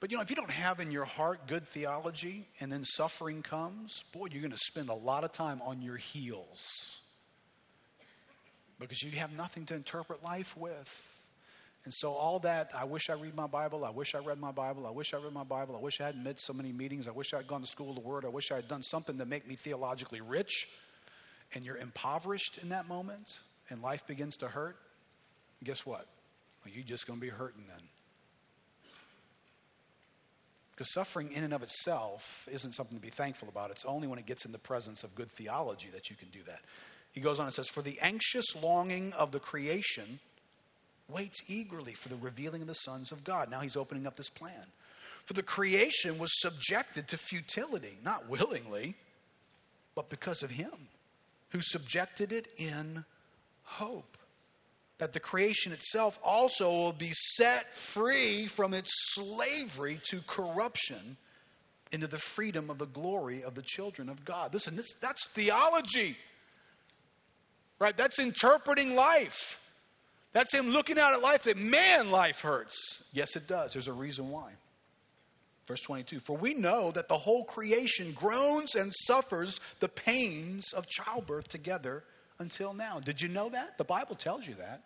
[0.00, 3.42] But you know, if you don't have in your heart good theology and then suffering
[3.42, 6.60] comes, boy, you're going to spend a lot of time on your heels
[8.80, 11.14] because you have nothing to interpret life with.
[11.84, 14.50] And so, all that, I wish I read my Bible, I wish I read my
[14.50, 17.06] Bible, I wish I read my Bible, I wish I hadn't missed so many meetings,
[17.06, 18.82] I wish I had gone to school of the Word, I wish I had done
[18.82, 20.68] something to make me theologically rich.
[21.54, 23.38] And you're impoverished in that moment,
[23.70, 24.76] and life begins to hurt.
[25.64, 26.06] Guess what?
[26.64, 27.80] Well, you're just going to be hurting then.
[30.78, 33.72] Because suffering in and of itself isn't something to be thankful about.
[33.72, 36.38] It's only when it gets in the presence of good theology that you can do
[36.46, 36.60] that.
[37.10, 40.20] He goes on and says, For the anxious longing of the creation
[41.08, 43.50] waits eagerly for the revealing of the sons of God.
[43.50, 44.52] Now he's opening up this plan.
[45.24, 48.94] For the creation was subjected to futility, not willingly,
[49.96, 50.70] but because of him
[51.48, 53.04] who subjected it in
[53.64, 54.16] hope
[54.98, 61.16] that the creation itself also will be set free from its slavery to corruption
[61.92, 64.52] into the freedom of the glory of the children of God.
[64.52, 66.16] Listen, this, that's theology,
[67.78, 67.96] right?
[67.96, 69.60] That's interpreting life.
[70.32, 72.76] That's him looking out at life that man, life hurts.
[73.12, 73.72] Yes, it does.
[73.72, 74.52] There's a reason why.
[75.66, 80.86] Verse 22 For we know that the whole creation groans and suffers the pains of
[80.86, 82.04] childbirth together
[82.38, 83.00] until now.
[83.00, 83.78] Did you know that?
[83.78, 84.82] The Bible tells you that.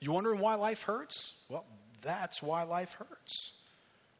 [0.00, 1.32] You wondering why life hurts?
[1.48, 1.64] Well,
[2.02, 3.52] that's why life hurts.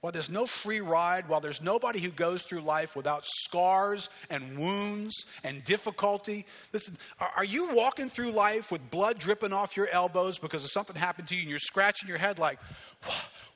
[0.00, 4.58] While there's no free ride, while there's nobody who goes through life without scars and
[4.58, 6.44] wounds and difficulty,
[6.74, 10.94] listen, are you walking through life with blood dripping off your elbows because of something
[10.94, 12.58] happened to you and you're scratching your head like,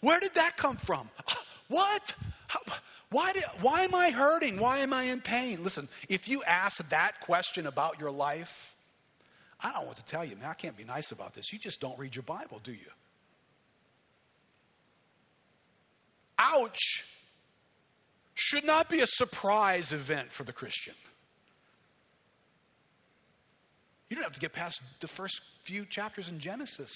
[0.00, 1.08] where did that come from?
[1.68, 2.14] What?
[3.10, 4.58] Why, did, why am I hurting?
[4.58, 5.62] Why am I in pain?
[5.62, 8.74] Listen, if you ask that question about your life,
[9.60, 10.50] I don't want to tell you, man.
[10.50, 11.52] I can't be nice about this.
[11.52, 12.90] You just don't read your Bible, do you?
[16.38, 17.04] Ouch
[18.34, 20.94] should not be a surprise event for the Christian.
[24.08, 26.92] You don't have to get past the first few chapters in Genesis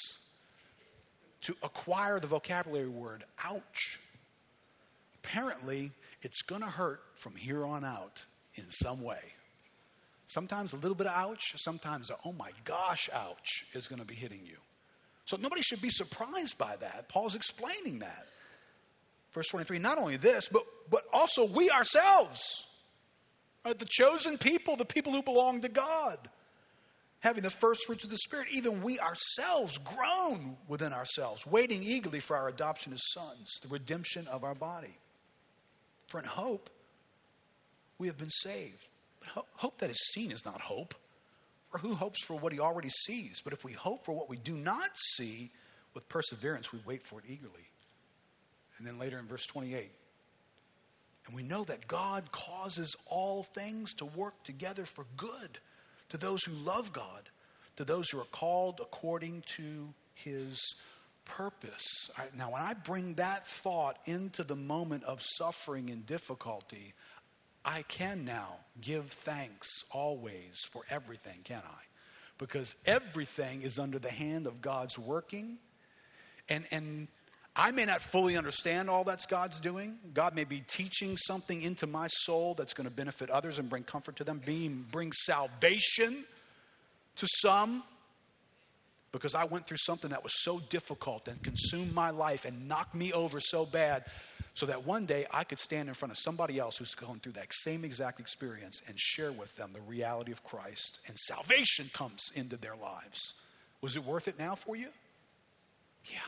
[1.42, 3.98] to acquire the vocabulary word ouch.
[5.16, 5.90] Apparently,
[6.22, 9.20] it's going to hurt from here on out in some way.
[10.32, 14.06] Sometimes a little bit of ouch, sometimes a, oh my gosh, ouch is going to
[14.06, 14.56] be hitting you.
[15.26, 17.10] So nobody should be surprised by that.
[17.10, 18.26] Paul's explaining that.
[19.34, 22.40] Verse 23 not only this, but, but also we ourselves,
[23.62, 23.78] right?
[23.78, 26.16] the chosen people, the people who belong to God,
[27.20, 32.20] having the first fruits of the Spirit, even we ourselves groan within ourselves, waiting eagerly
[32.20, 34.96] for our adoption as sons, the redemption of our body.
[36.08, 36.70] For in hope,
[37.98, 38.86] we have been saved
[39.56, 40.94] hope that is seen is not hope.
[41.70, 43.40] For who hopes for what he already sees?
[43.42, 45.50] But if we hope for what we do not see,
[45.94, 47.66] with perseverance we wait for it eagerly.
[48.78, 49.90] And then later in verse 28,
[51.26, 55.58] and we know that God causes all things to work together for good
[56.08, 57.30] to those who love God,
[57.76, 60.58] to those who are called according to his
[61.24, 62.10] purpose.
[62.18, 66.94] I, now, when I bring that thought into the moment of suffering and difficulty,
[67.64, 71.82] I can now give thanks always for everything, can I?
[72.38, 75.58] Because everything is under the hand of God's working.
[76.48, 77.08] And, and
[77.54, 79.98] I may not fully understand all that's God's doing.
[80.12, 83.84] God may be teaching something into my soul that's going to benefit others and bring
[83.84, 86.24] comfort to them, being, bring salvation
[87.16, 87.84] to some
[89.12, 92.94] because I went through something that was so difficult and consumed my life and knocked
[92.94, 94.04] me over so bad
[94.54, 97.32] so that one day I could stand in front of somebody else who's going through
[97.32, 102.30] that same exact experience and share with them the reality of Christ and salvation comes
[102.34, 103.34] into their lives.
[103.80, 104.88] Was it worth it now for you?
[106.06, 106.18] Yeah.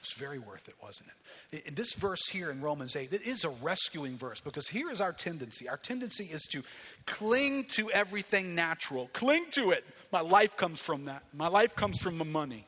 [0.00, 1.10] It's very worth it, wasn't
[1.52, 1.66] it?
[1.66, 5.02] In this verse here in Romans 8, it is a rescuing verse because here is
[5.02, 5.68] our tendency.
[5.68, 6.62] Our tendency is to
[7.04, 9.84] cling to everything natural, cling to it.
[10.10, 11.24] My life comes from that.
[11.34, 12.64] My life comes from my money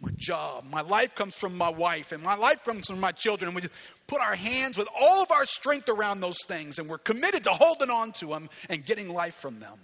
[0.00, 0.64] my job.
[0.70, 3.48] My life comes from my wife, and my life comes from my children.
[3.50, 3.68] And we
[4.06, 7.50] put our hands with all of our strength around those things, and we're committed to
[7.50, 9.78] holding on to them and getting life from them.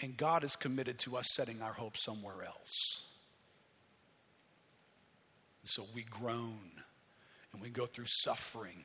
[0.00, 3.04] And God is committed to us setting our hope somewhere else.
[5.64, 6.58] So we groan
[7.52, 8.84] and we go through suffering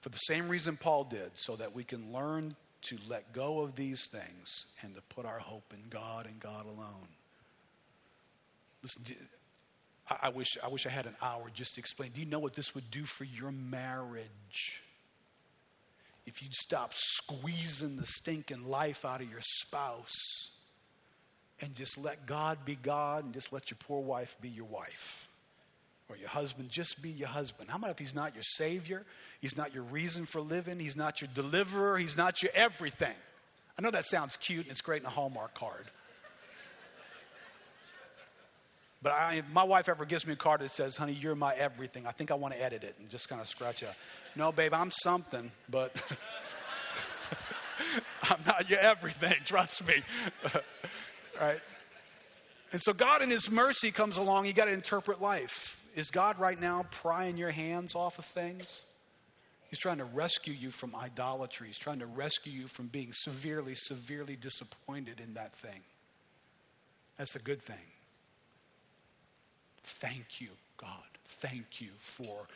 [0.00, 3.74] for the same reason Paul did, so that we can learn to let go of
[3.74, 7.08] these things and to put our hope in God and God alone.
[8.82, 9.16] Listen,
[10.10, 12.12] I wish, I wish I had an hour just to explain.
[12.12, 14.82] Do you know what this would do for your marriage?
[16.26, 20.50] If you'd stop squeezing the stinking life out of your spouse
[21.60, 25.28] and just let God be God and just let your poor wife be your wife
[26.08, 27.70] or your husband just be your husband.
[27.70, 29.04] How about if he's not your savior?
[29.40, 30.78] He's not your reason for living.
[30.78, 31.98] He's not your deliverer.
[31.98, 33.14] He's not your everything.
[33.78, 35.86] I know that sounds cute and it's great in a Hallmark card.
[39.00, 42.06] But I, my wife ever gives me a card that says, honey, you're my everything,
[42.06, 43.94] I think I want to edit it and just kind of scratch out.
[44.34, 45.94] No, babe, I'm something, but
[48.24, 50.02] I'm not your everything, trust me.
[51.40, 51.60] right?
[52.72, 55.80] And so God in his mercy comes along, you got to interpret life.
[55.94, 58.82] Is God right now prying your hands off of things?
[59.70, 61.68] He's trying to rescue you from idolatry.
[61.68, 65.80] He's trying to rescue you from being severely, severely disappointed in that thing.
[67.16, 67.76] That's a good thing.
[69.88, 70.90] Thank you, God.
[71.26, 72.46] Thank you for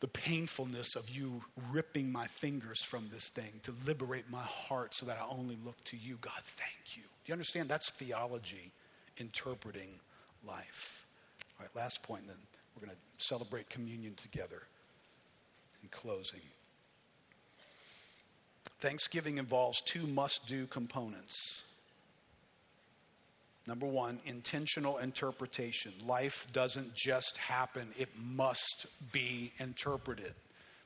[0.00, 5.06] the painfulness of you ripping my fingers from this thing to liberate my heart so
[5.06, 6.18] that I only look to you.
[6.20, 7.02] God, thank you.
[7.02, 7.68] Do you understand?
[7.68, 8.72] That's theology
[9.18, 9.88] interpreting
[10.46, 11.06] life.
[11.58, 12.36] All right, last point, then
[12.74, 14.62] we're going to celebrate communion together
[15.82, 16.40] in closing.
[18.78, 21.62] Thanksgiving involves two must do components.
[23.66, 25.92] Number one, intentional interpretation.
[26.06, 30.34] Life doesn't just happen, it must be interpreted.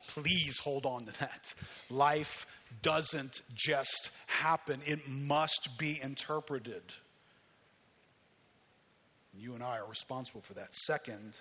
[0.07, 1.55] Please hold on to that.
[1.91, 2.47] Life
[2.83, 6.83] doesn't just happen, it must be interpreted.
[9.37, 10.75] You and I are responsible for that.
[10.75, 11.39] Second,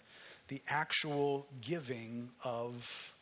[0.47, 3.13] the actual giving of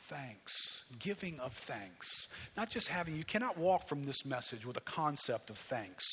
[0.00, 0.84] thanks.
[0.98, 2.26] Giving of thanks.
[2.56, 6.04] Not just having, you cannot walk from this message with a concept of thanks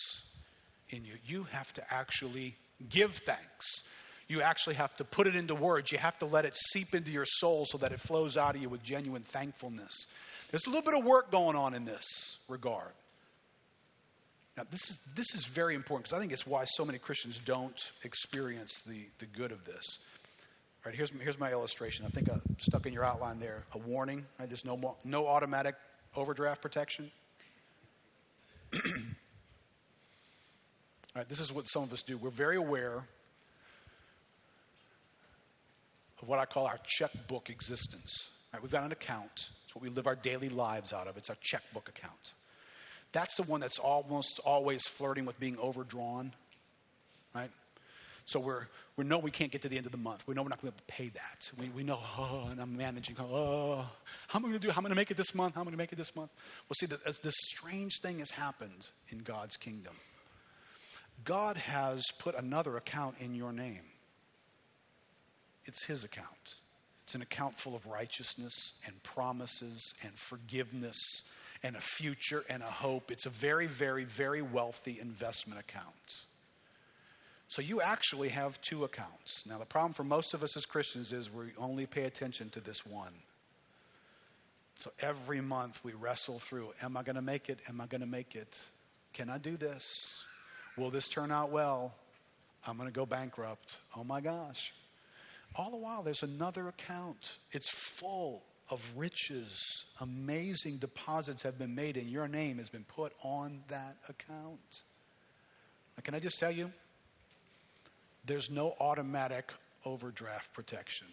[0.90, 1.14] in you.
[1.26, 2.56] You have to actually
[2.90, 3.82] give thanks.
[4.28, 5.92] You actually have to put it into words.
[5.92, 8.62] You have to let it seep into your soul so that it flows out of
[8.62, 10.06] you with genuine thankfulness.
[10.50, 12.06] There's a little bit of work going on in this
[12.48, 12.92] regard.
[14.58, 17.40] Now, this is, this is very important because I think it's why so many Christians
[17.44, 19.84] don't experience the, the good of this.
[20.86, 22.06] All right, here's, here's my illustration.
[22.06, 24.26] I think I stuck in your outline there a warning.
[24.40, 25.76] Right, there's no, more, no automatic
[26.16, 27.12] overdraft protection.
[31.30, 32.18] This is what some of us do.
[32.18, 33.04] We're very aware
[36.22, 38.30] of what I call our checkbook existence.
[38.54, 39.50] Right, we've got an account.
[39.66, 41.18] It's what we live our daily lives out of.
[41.18, 42.34] It's our checkbook account.
[43.12, 46.34] That's the one that's almost always flirting with being overdrawn,
[47.34, 47.50] right?
[48.26, 50.28] So we're, we know we can't get to the end of the month.
[50.28, 51.52] We know we're not going to be able to pay that.
[51.62, 53.16] We, we know, oh, and I'm managing.
[53.20, 53.88] Oh,
[54.28, 54.70] how am I going to do?
[54.70, 55.56] How am I going to make it this month?
[55.56, 56.32] How am I going to make it this month?
[56.68, 59.94] Well, see, the, this strange thing has happened in God's kingdom.
[61.24, 63.84] God has put another account in your name.
[65.66, 66.28] It's His account.
[67.06, 70.98] It's an account full of righteousness and promises and forgiveness
[71.64, 73.12] and a future and a hope.
[73.12, 76.24] It's a very, very, very wealthy investment account.
[77.48, 79.46] So you actually have two accounts.
[79.48, 82.60] Now, the problem for most of us as Christians is we only pay attention to
[82.60, 83.14] this one.
[84.78, 87.60] So every month we wrestle through Am I going to make it?
[87.70, 88.58] Am I going to make it?
[89.14, 90.18] Can I do this?
[90.78, 91.94] Will this turn out well?
[92.68, 93.78] I'm going to go bankrupt.
[93.96, 94.74] Oh my gosh.
[95.56, 97.38] All the while, there's another account.
[97.52, 103.14] It's full of riches, amazing deposits have been made, and your name has been put
[103.24, 104.82] on that account.
[105.96, 106.72] Now, can I just tell you?
[108.26, 109.52] There's no automatic
[109.86, 111.08] overdraft protection.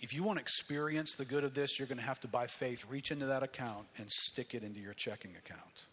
[0.00, 2.46] If you want to experience the good of this, you're going to have to, by
[2.46, 5.84] faith, reach into that account and stick it into your checking account.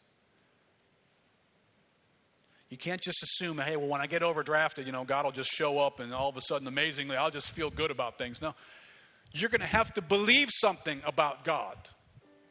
[2.74, 5.51] You can't just assume, hey, well, when I get overdrafted, you know, God will just
[5.51, 8.41] show up and all of a sudden, amazingly, I'll just feel good about things.
[8.41, 8.55] No,
[9.32, 11.78] you're going to have to believe something about God.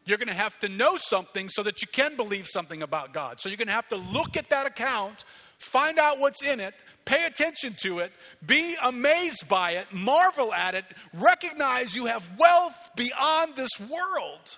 [0.05, 3.41] You're going to have to know something so that you can believe something about God.
[3.41, 5.25] So you're going to have to look at that account,
[5.59, 8.13] find out what's in it, pay attention to it,
[8.47, 14.57] be amazed by it, marvel at it, recognize you have wealth beyond this world,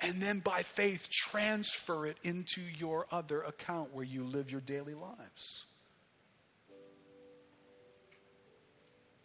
[0.00, 4.94] and then by faith transfer it into your other account where you live your daily
[4.94, 5.64] lives.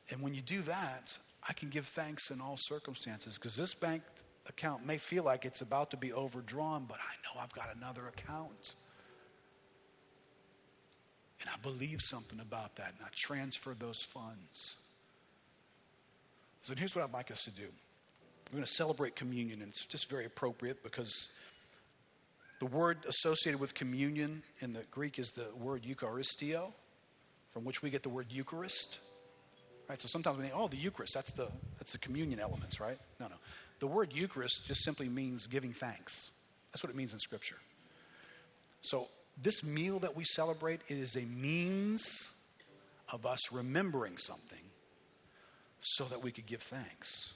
[0.09, 1.17] And when you do that,
[1.47, 4.03] I can give thanks in all circumstances because this bank
[4.47, 8.07] account may feel like it's about to be overdrawn, but I know I've got another
[8.07, 8.75] account.
[11.41, 14.77] And I believe something about that, and I transfer those funds.
[16.61, 17.67] So here's what I'd like us to do.
[18.53, 21.29] We're going to celebrate communion, and it's just very appropriate because
[22.59, 26.71] the word associated with communion in the Greek is the word Eucharisteo,
[27.51, 28.99] from which we get the word Eucharist.
[29.89, 29.99] Right?
[29.99, 31.47] So sometimes we think, oh, the Eucharist, that's the,
[31.79, 32.99] that's the communion elements, right?
[33.19, 33.37] No, no.
[33.79, 36.29] The word Eucharist just simply means giving thanks.
[36.71, 37.57] That's what it means in Scripture.
[38.81, 39.07] So
[39.41, 42.07] this meal that we celebrate, it is a means
[43.11, 44.61] of us remembering something
[45.81, 47.33] so that we could give thanks.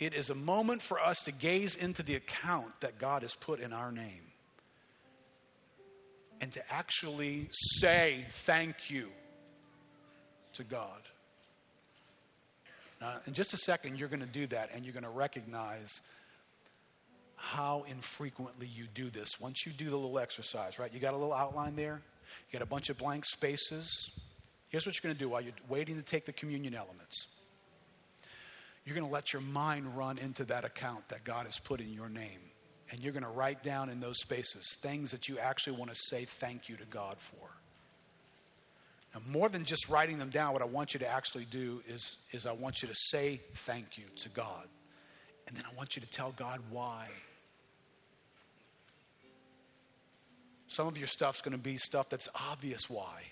[0.00, 3.60] It is a moment for us to gaze into the account that God has put
[3.60, 4.22] in our name
[6.40, 9.10] and to actually say thank you
[10.54, 11.02] to God.
[13.26, 15.90] In just a second, you're going to do that and you're going to recognize
[17.36, 19.38] how infrequently you do this.
[19.38, 20.92] Once you do the little exercise, right?
[20.92, 22.00] You got a little outline there,
[22.50, 24.10] you got a bunch of blank spaces.
[24.70, 27.26] Here's what you're going to do while you're waiting to take the communion elements.
[28.84, 31.92] You're going to let your mind run into that account that God has put in
[31.92, 32.40] your name.
[32.90, 35.96] And you're going to write down in those spaces things that you actually want to
[36.08, 37.48] say thank you to God for.
[39.14, 42.16] Now, more than just writing them down, what I want you to actually do is,
[42.32, 44.66] is I want you to say thank you to God.
[45.46, 47.08] And then I want you to tell God why.
[50.68, 53.22] Some of your stuff's going to be stuff that's obvious why.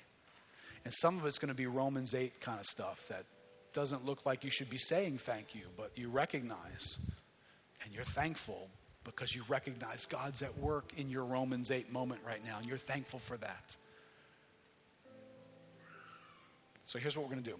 [0.85, 3.25] And some of it's going to be Romans 8 kind of stuff that
[3.73, 6.99] doesn't look like you should be saying thank you, but you recognize
[7.85, 8.69] and you're thankful
[9.05, 12.79] because you recognize God's at work in your Romans 8 moment right now, and you're
[12.79, 13.77] thankful for that.
[16.87, 17.59] So here's what we're going to do.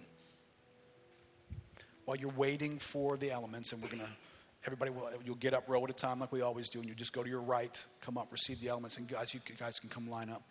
[2.05, 4.09] While you're waiting for the elements, and we're going to,
[4.65, 6.95] everybody will, you'll get up row at a time like we always do, and you
[6.95, 9.89] just go to your right, come up, receive the elements, and guys, you guys can
[9.89, 10.43] come line up.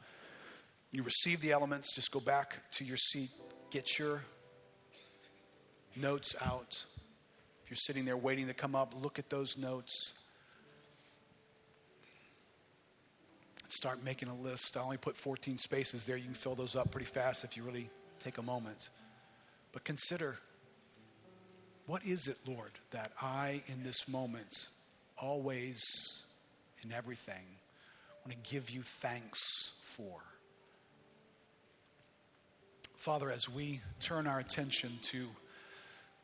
[0.90, 3.30] You receive the elements, just go back to your seat,
[3.70, 4.22] get your
[5.96, 6.84] notes out.
[7.64, 10.12] If you're sitting there waiting to come up, look at those notes.
[13.68, 14.76] Start making a list.
[14.76, 16.16] I only put 14 spaces there.
[16.16, 17.90] You can fill those up pretty fast if you really
[18.24, 18.88] take a moment.
[19.72, 20.38] But consider
[21.86, 24.66] what is it, Lord, that I, in this moment,
[25.16, 25.82] always,
[26.84, 27.44] in everything,
[28.26, 29.40] want to give you thanks
[29.82, 30.20] for?
[32.96, 35.28] Father, as we turn our attention to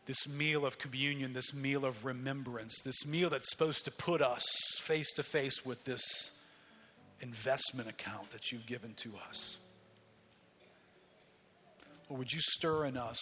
[0.07, 4.45] this meal of communion, this meal of remembrance, this meal that's supposed to put us
[4.81, 6.03] face to face with this
[7.21, 9.57] investment account that you've given to us.
[12.09, 13.19] Or would you stir in us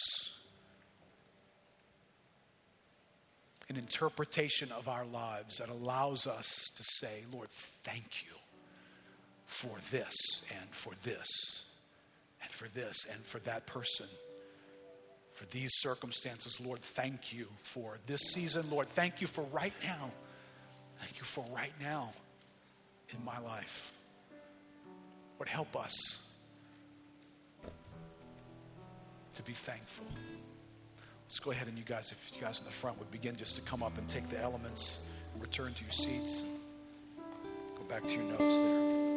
[3.69, 7.47] an interpretation of our lives that allows us to say, Lord,
[7.83, 8.35] thank you
[9.45, 10.13] for this
[10.49, 11.27] and for this
[12.41, 14.07] and for this and for that person
[15.43, 16.59] for these circumstances.
[16.63, 18.65] Lord, thank you for this season.
[18.69, 20.11] Lord, thank you for right now.
[20.99, 22.11] Thank you for right now
[23.09, 23.91] in my life.
[25.37, 25.93] Lord, help us
[29.35, 30.05] to be thankful.
[31.27, 33.55] Let's go ahead and you guys, if you guys in the front would begin just
[33.55, 34.99] to come up and take the elements,
[35.33, 36.43] and return to your seats,
[37.75, 39.12] go back to your notes there.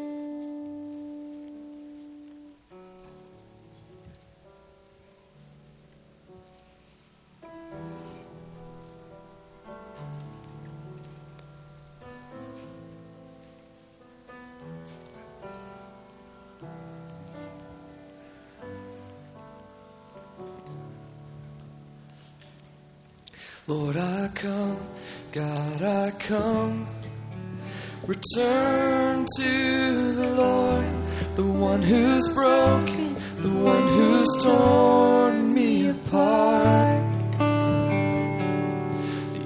[23.69, 24.79] Lord, I come,
[25.33, 26.87] God, I come.
[28.07, 30.87] Return to the Lord,
[31.35, 37.03] the one who's broken, the one who's torn me apart.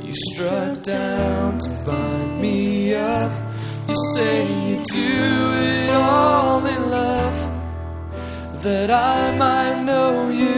[0.04, 3.32] You struck down to bind me up.
[3.88, 10.49] You say you do it all in love, that I might know you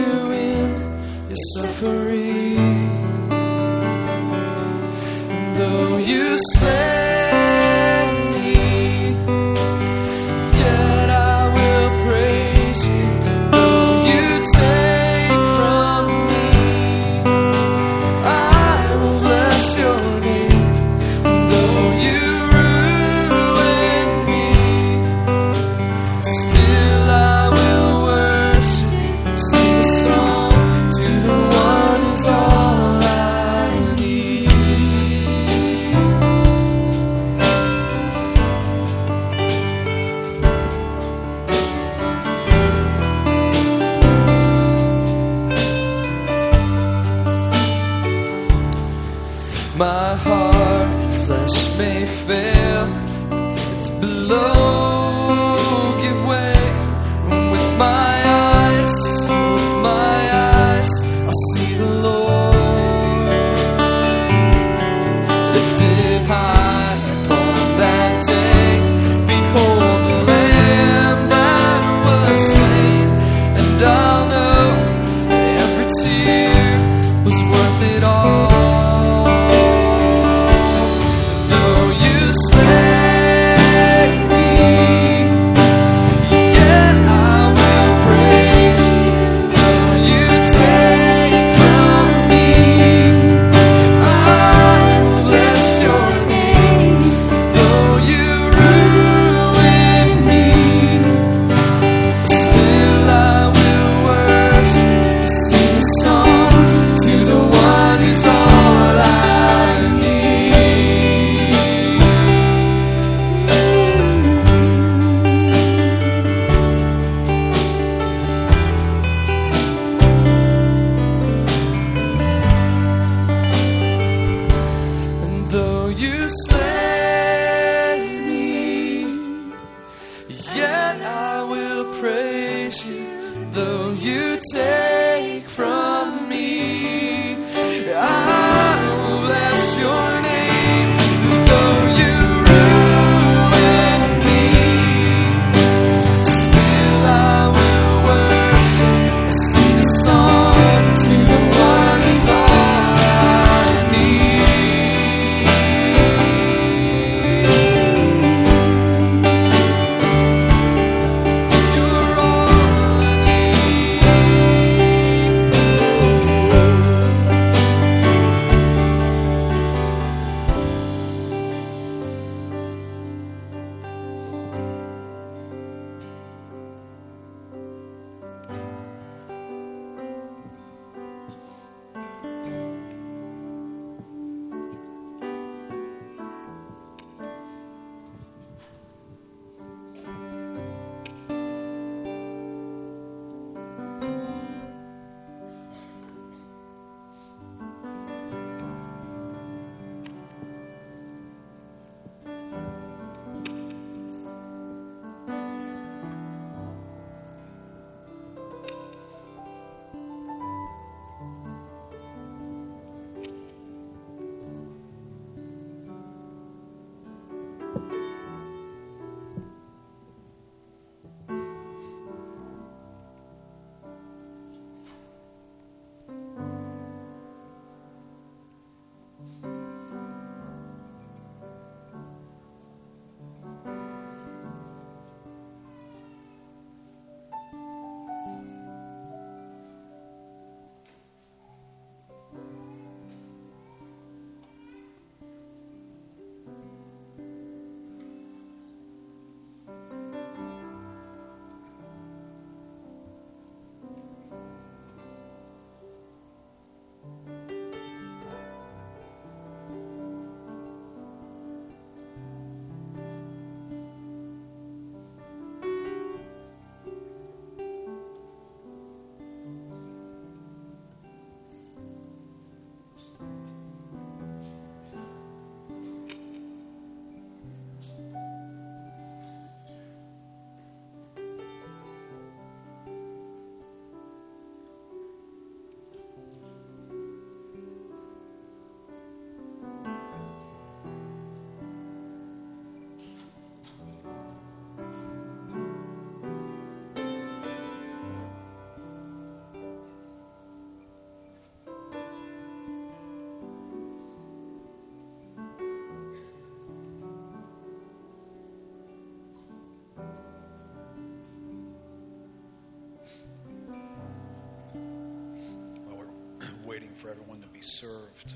[317.03, 318.33] for everyone to be served.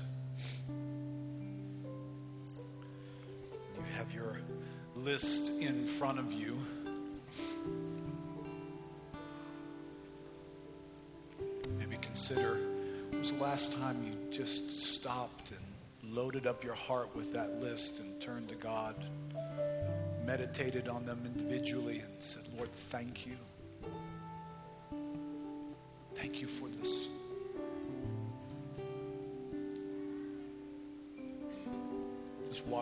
[3.74, 4.36] You have your
[4.94, 6.58] list in front of you.
[11.78, 12.58] Maybe consider
[13.08, 17.62] when was the last time you just stopped and loaded up your heart with that
[17.62, 18.96] list and turned to God,
[20.26, 23.36] meditated on them individually, and said, Lord, thank you.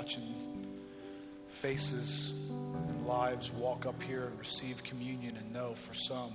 [0.06, 0.68] Watching
[1.48, 6.30] faces and lives walk up here and receive communion and know for some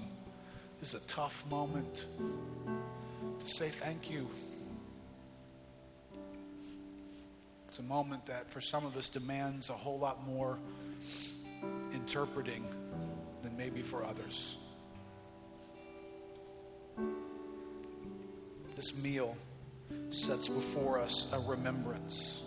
[0.82, 2.06] this is a tough moment
[3.40, 4.28] to say thank you.
[7.70, 10.58] It's a moment that for some of us demands a whole lot more
[11.94, 12.66] interpreting
[13.42, 14.58] than maybe for others.
[18.76, 19.38] This meal
[20.10, 22.42] sets before us a remembrance.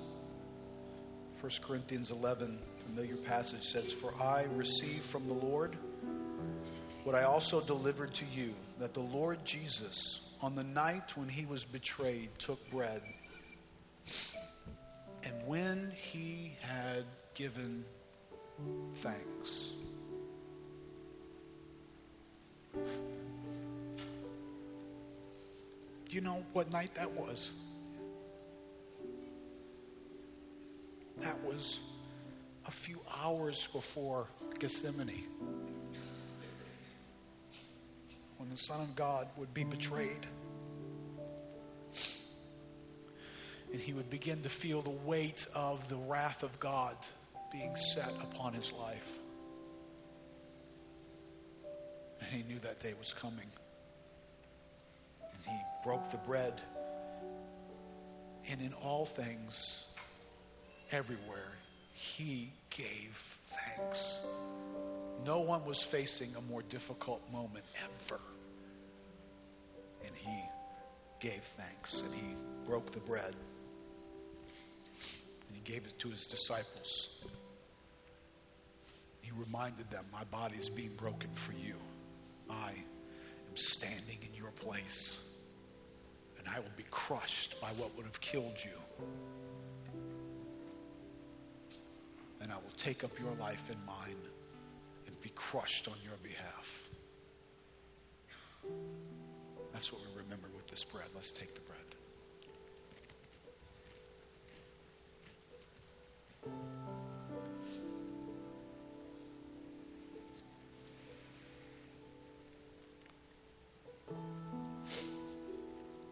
[1.45, 5.77] 1 Corinthians 11, familiar passage says, For I received from the Lord
[7.03, 11.45] what I also delivered to you, that the Lord Jesus, on the night when he
[11.45, 13.03] was betrayed, took bread.
[15.23, 17.05] And when he had
[17.35, 17.85] given
[18.95, 19.75] thanks,
[22.73, 22.81] Do
[26.11, 27.51] you know what night that was?
[31.25, 31.79] That was
[32.67, 34.27] a few hours before
[34.59, 35.25] Gethsemane
[38.37, 40.27] when the Son of God would be betrayed.
[43.73, 46.95] And he would begin to feel the weight of the wrath of God
[47.51, 49.19] being set upon his life.
[52.21, 53.49] And he knew that day was coming.
[55.23, 56.61] And he broke the bread.
[58.51, 59.87] And in all things,
[60.90, 61.52] everywhere,
[61.93, 64.19] he gave thanks.
[65.24, 68.20] No one was facing a more difficult moment ever
[70.06, 70.43] and he
[71.20, 72.35] gave thanks and he
[72.66, 73.35] broke the bread
[75.48, 77.09] and he gave it to his disciples.
[79.20, 81.77] He reminded them, My body is being broken for you.
[82.51, 85.19] I am standing in your place,
[86.39, 89.06] and I will be crushed by what would have killed you.
[92.45, 94.21] And I will take up your life in mine
[95.07, 96.91] and be crushed on your behalf.
[99.73, 101.07] That's what we remember with this bread.
[101.15, 101.81] Let's take the bread.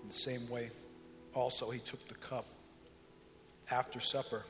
[0.03, 0.71] In the same way,
[1.35, 2.47] also, he took the cup
[3.71, 4.45] after supper,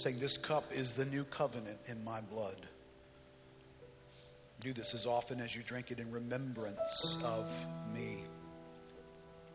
[0.00, 2.56] saying, This cup is the new covenant in my blood.
[4.60, 7.50] Do this as often as you drink it in remembrance of
[7.94, 8.24] me.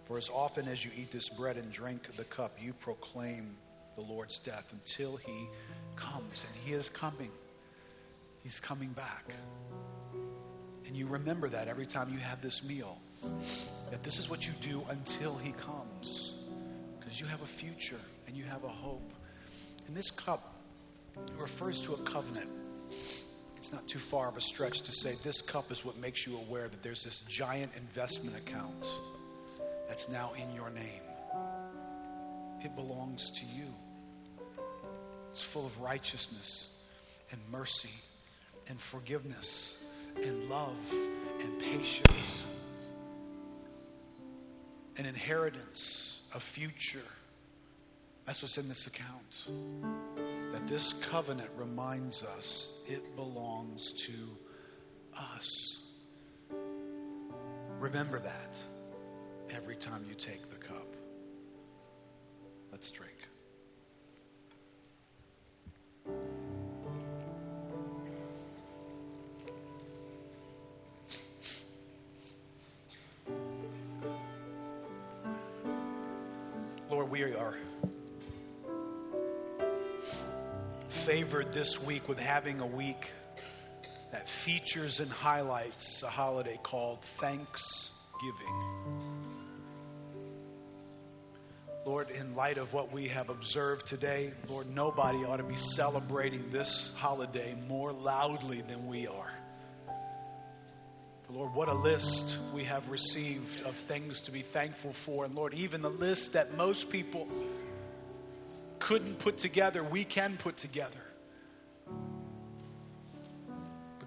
[0.06, 3.56] For as often as you eat this bread and drink the cup, you proclaim
[3.96, 5.48] the Lord's death until he
[5.96, 6.46] comes.
[6.48, 7.32] And he is coming.
[8.44, 9.26] He's coming back.
[10.86, 12.98] And you remember that every time you have this meal.
[13.90, 16.34] That this is what you do until he comes.
[17.00, 19.12] Because you have a future and you have a hope.
[19.88, 20.54] And this cup
[21.38, 22.50] refers to a covenant
[23.66, 26.38] it's not too far of a stretch to say this cup is what makes you
[26.38, 28.86] aware that there's this giant investment account
[29.90, 31.02] that's now in your name.
[32.64, 33.66] It belongs to you.
[35.32, 36.70] It's full of righteousness
[37.32, 37.90] and mercy
[38.70, 39.74] and forgiveness
[40.22, 40.78] and love
[41.42, 42.46] and patience,
[44.98, 47.00] an inheritance, a future.
[48.26, 49.50] That's what's in this account.
[50.52, 54.14] That this covenant reminds us it belongs to
[55.16, 55.80] us.
[57.80, 58.58] Remember that
[59.50, 60.96] every time you take the cup.
[62.72, 63.15] Let's drink.
[81.36, 83.12] Favored this week with having a week
[84.14, 87.92] that features and highlights a holiday called Thanksgiving.
[91.86, 96.52] Lord, in light of what we have observed today, Lord, nobody ought to be celebrating
[96.52, 99.34] this holiday more loudly than we are.
[101.30, 105.26] Lord, what a list we have received of things to be thankful for.
[105.26, 107.28] And Lord, even the list that most people
[108.80, 111.05] couldn't put together, we can put together.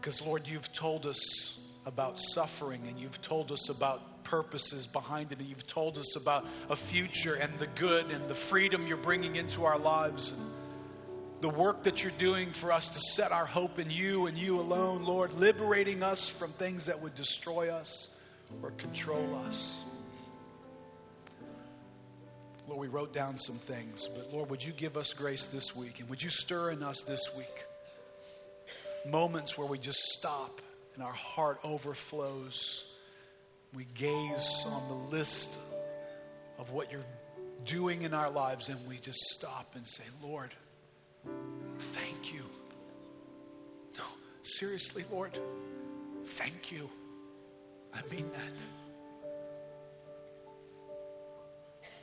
[0.08, 5.38] Because, Lord, you've told us about suffering and you've told us about purposes behind it
[5.38, 9.36] and you've told us about a future and the good and the freedom you're bringing
[9.36, 10.40] into our lives and
[11.42, 14.58] the work that you're doing for us to set our hope in you and you
[14.58, 18.08] alone, Lord, liberating us from things that would destroy us
[18.62, 19.82] or control us.
[22.66, 26.00] Lord, we wrote down some things, but Lord, would you give us grace this week?
[26.00, 27.66] And would you stir in us this week
[29.10, 30.60] moments where we just stop
[30.94, 32.84] and our heart overflows?
[33.74, 35.50] We gaze on the list
[36.58, 37.04] of what you're
[37.64, 40.54] doing in our lives, and we just stop and say, Lord,
[41.78, 42.42] thank you.
[43.98, 44.04] No,
[44.42, 45.38] seriously, Lord,
[46.24, 46.88] thank you.
[47.92, 48.62] I mean that.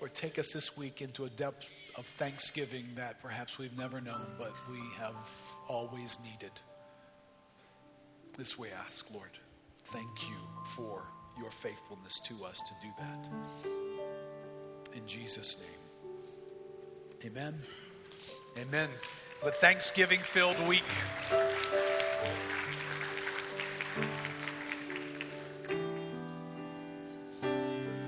[0.02, 4.26] Or take us this week into a depth of thanksgiving that perhaps we've never known,
[4.38, 5.16] but we have
[5.68, 6.52] always needed.
[8.38, 9.30] This we ask, Lord.
[9.86, 10.36] Thank you
[10.66, 11.04] for
[11.40, 13.28] your faithfulness to us to do that.
[14.94, 17.32] In Jesus' name.
[17.32, 17.62] Amen.
[18.58, 18.90] Amen.
[19.42, 20.84] But Thanksgiving filled week.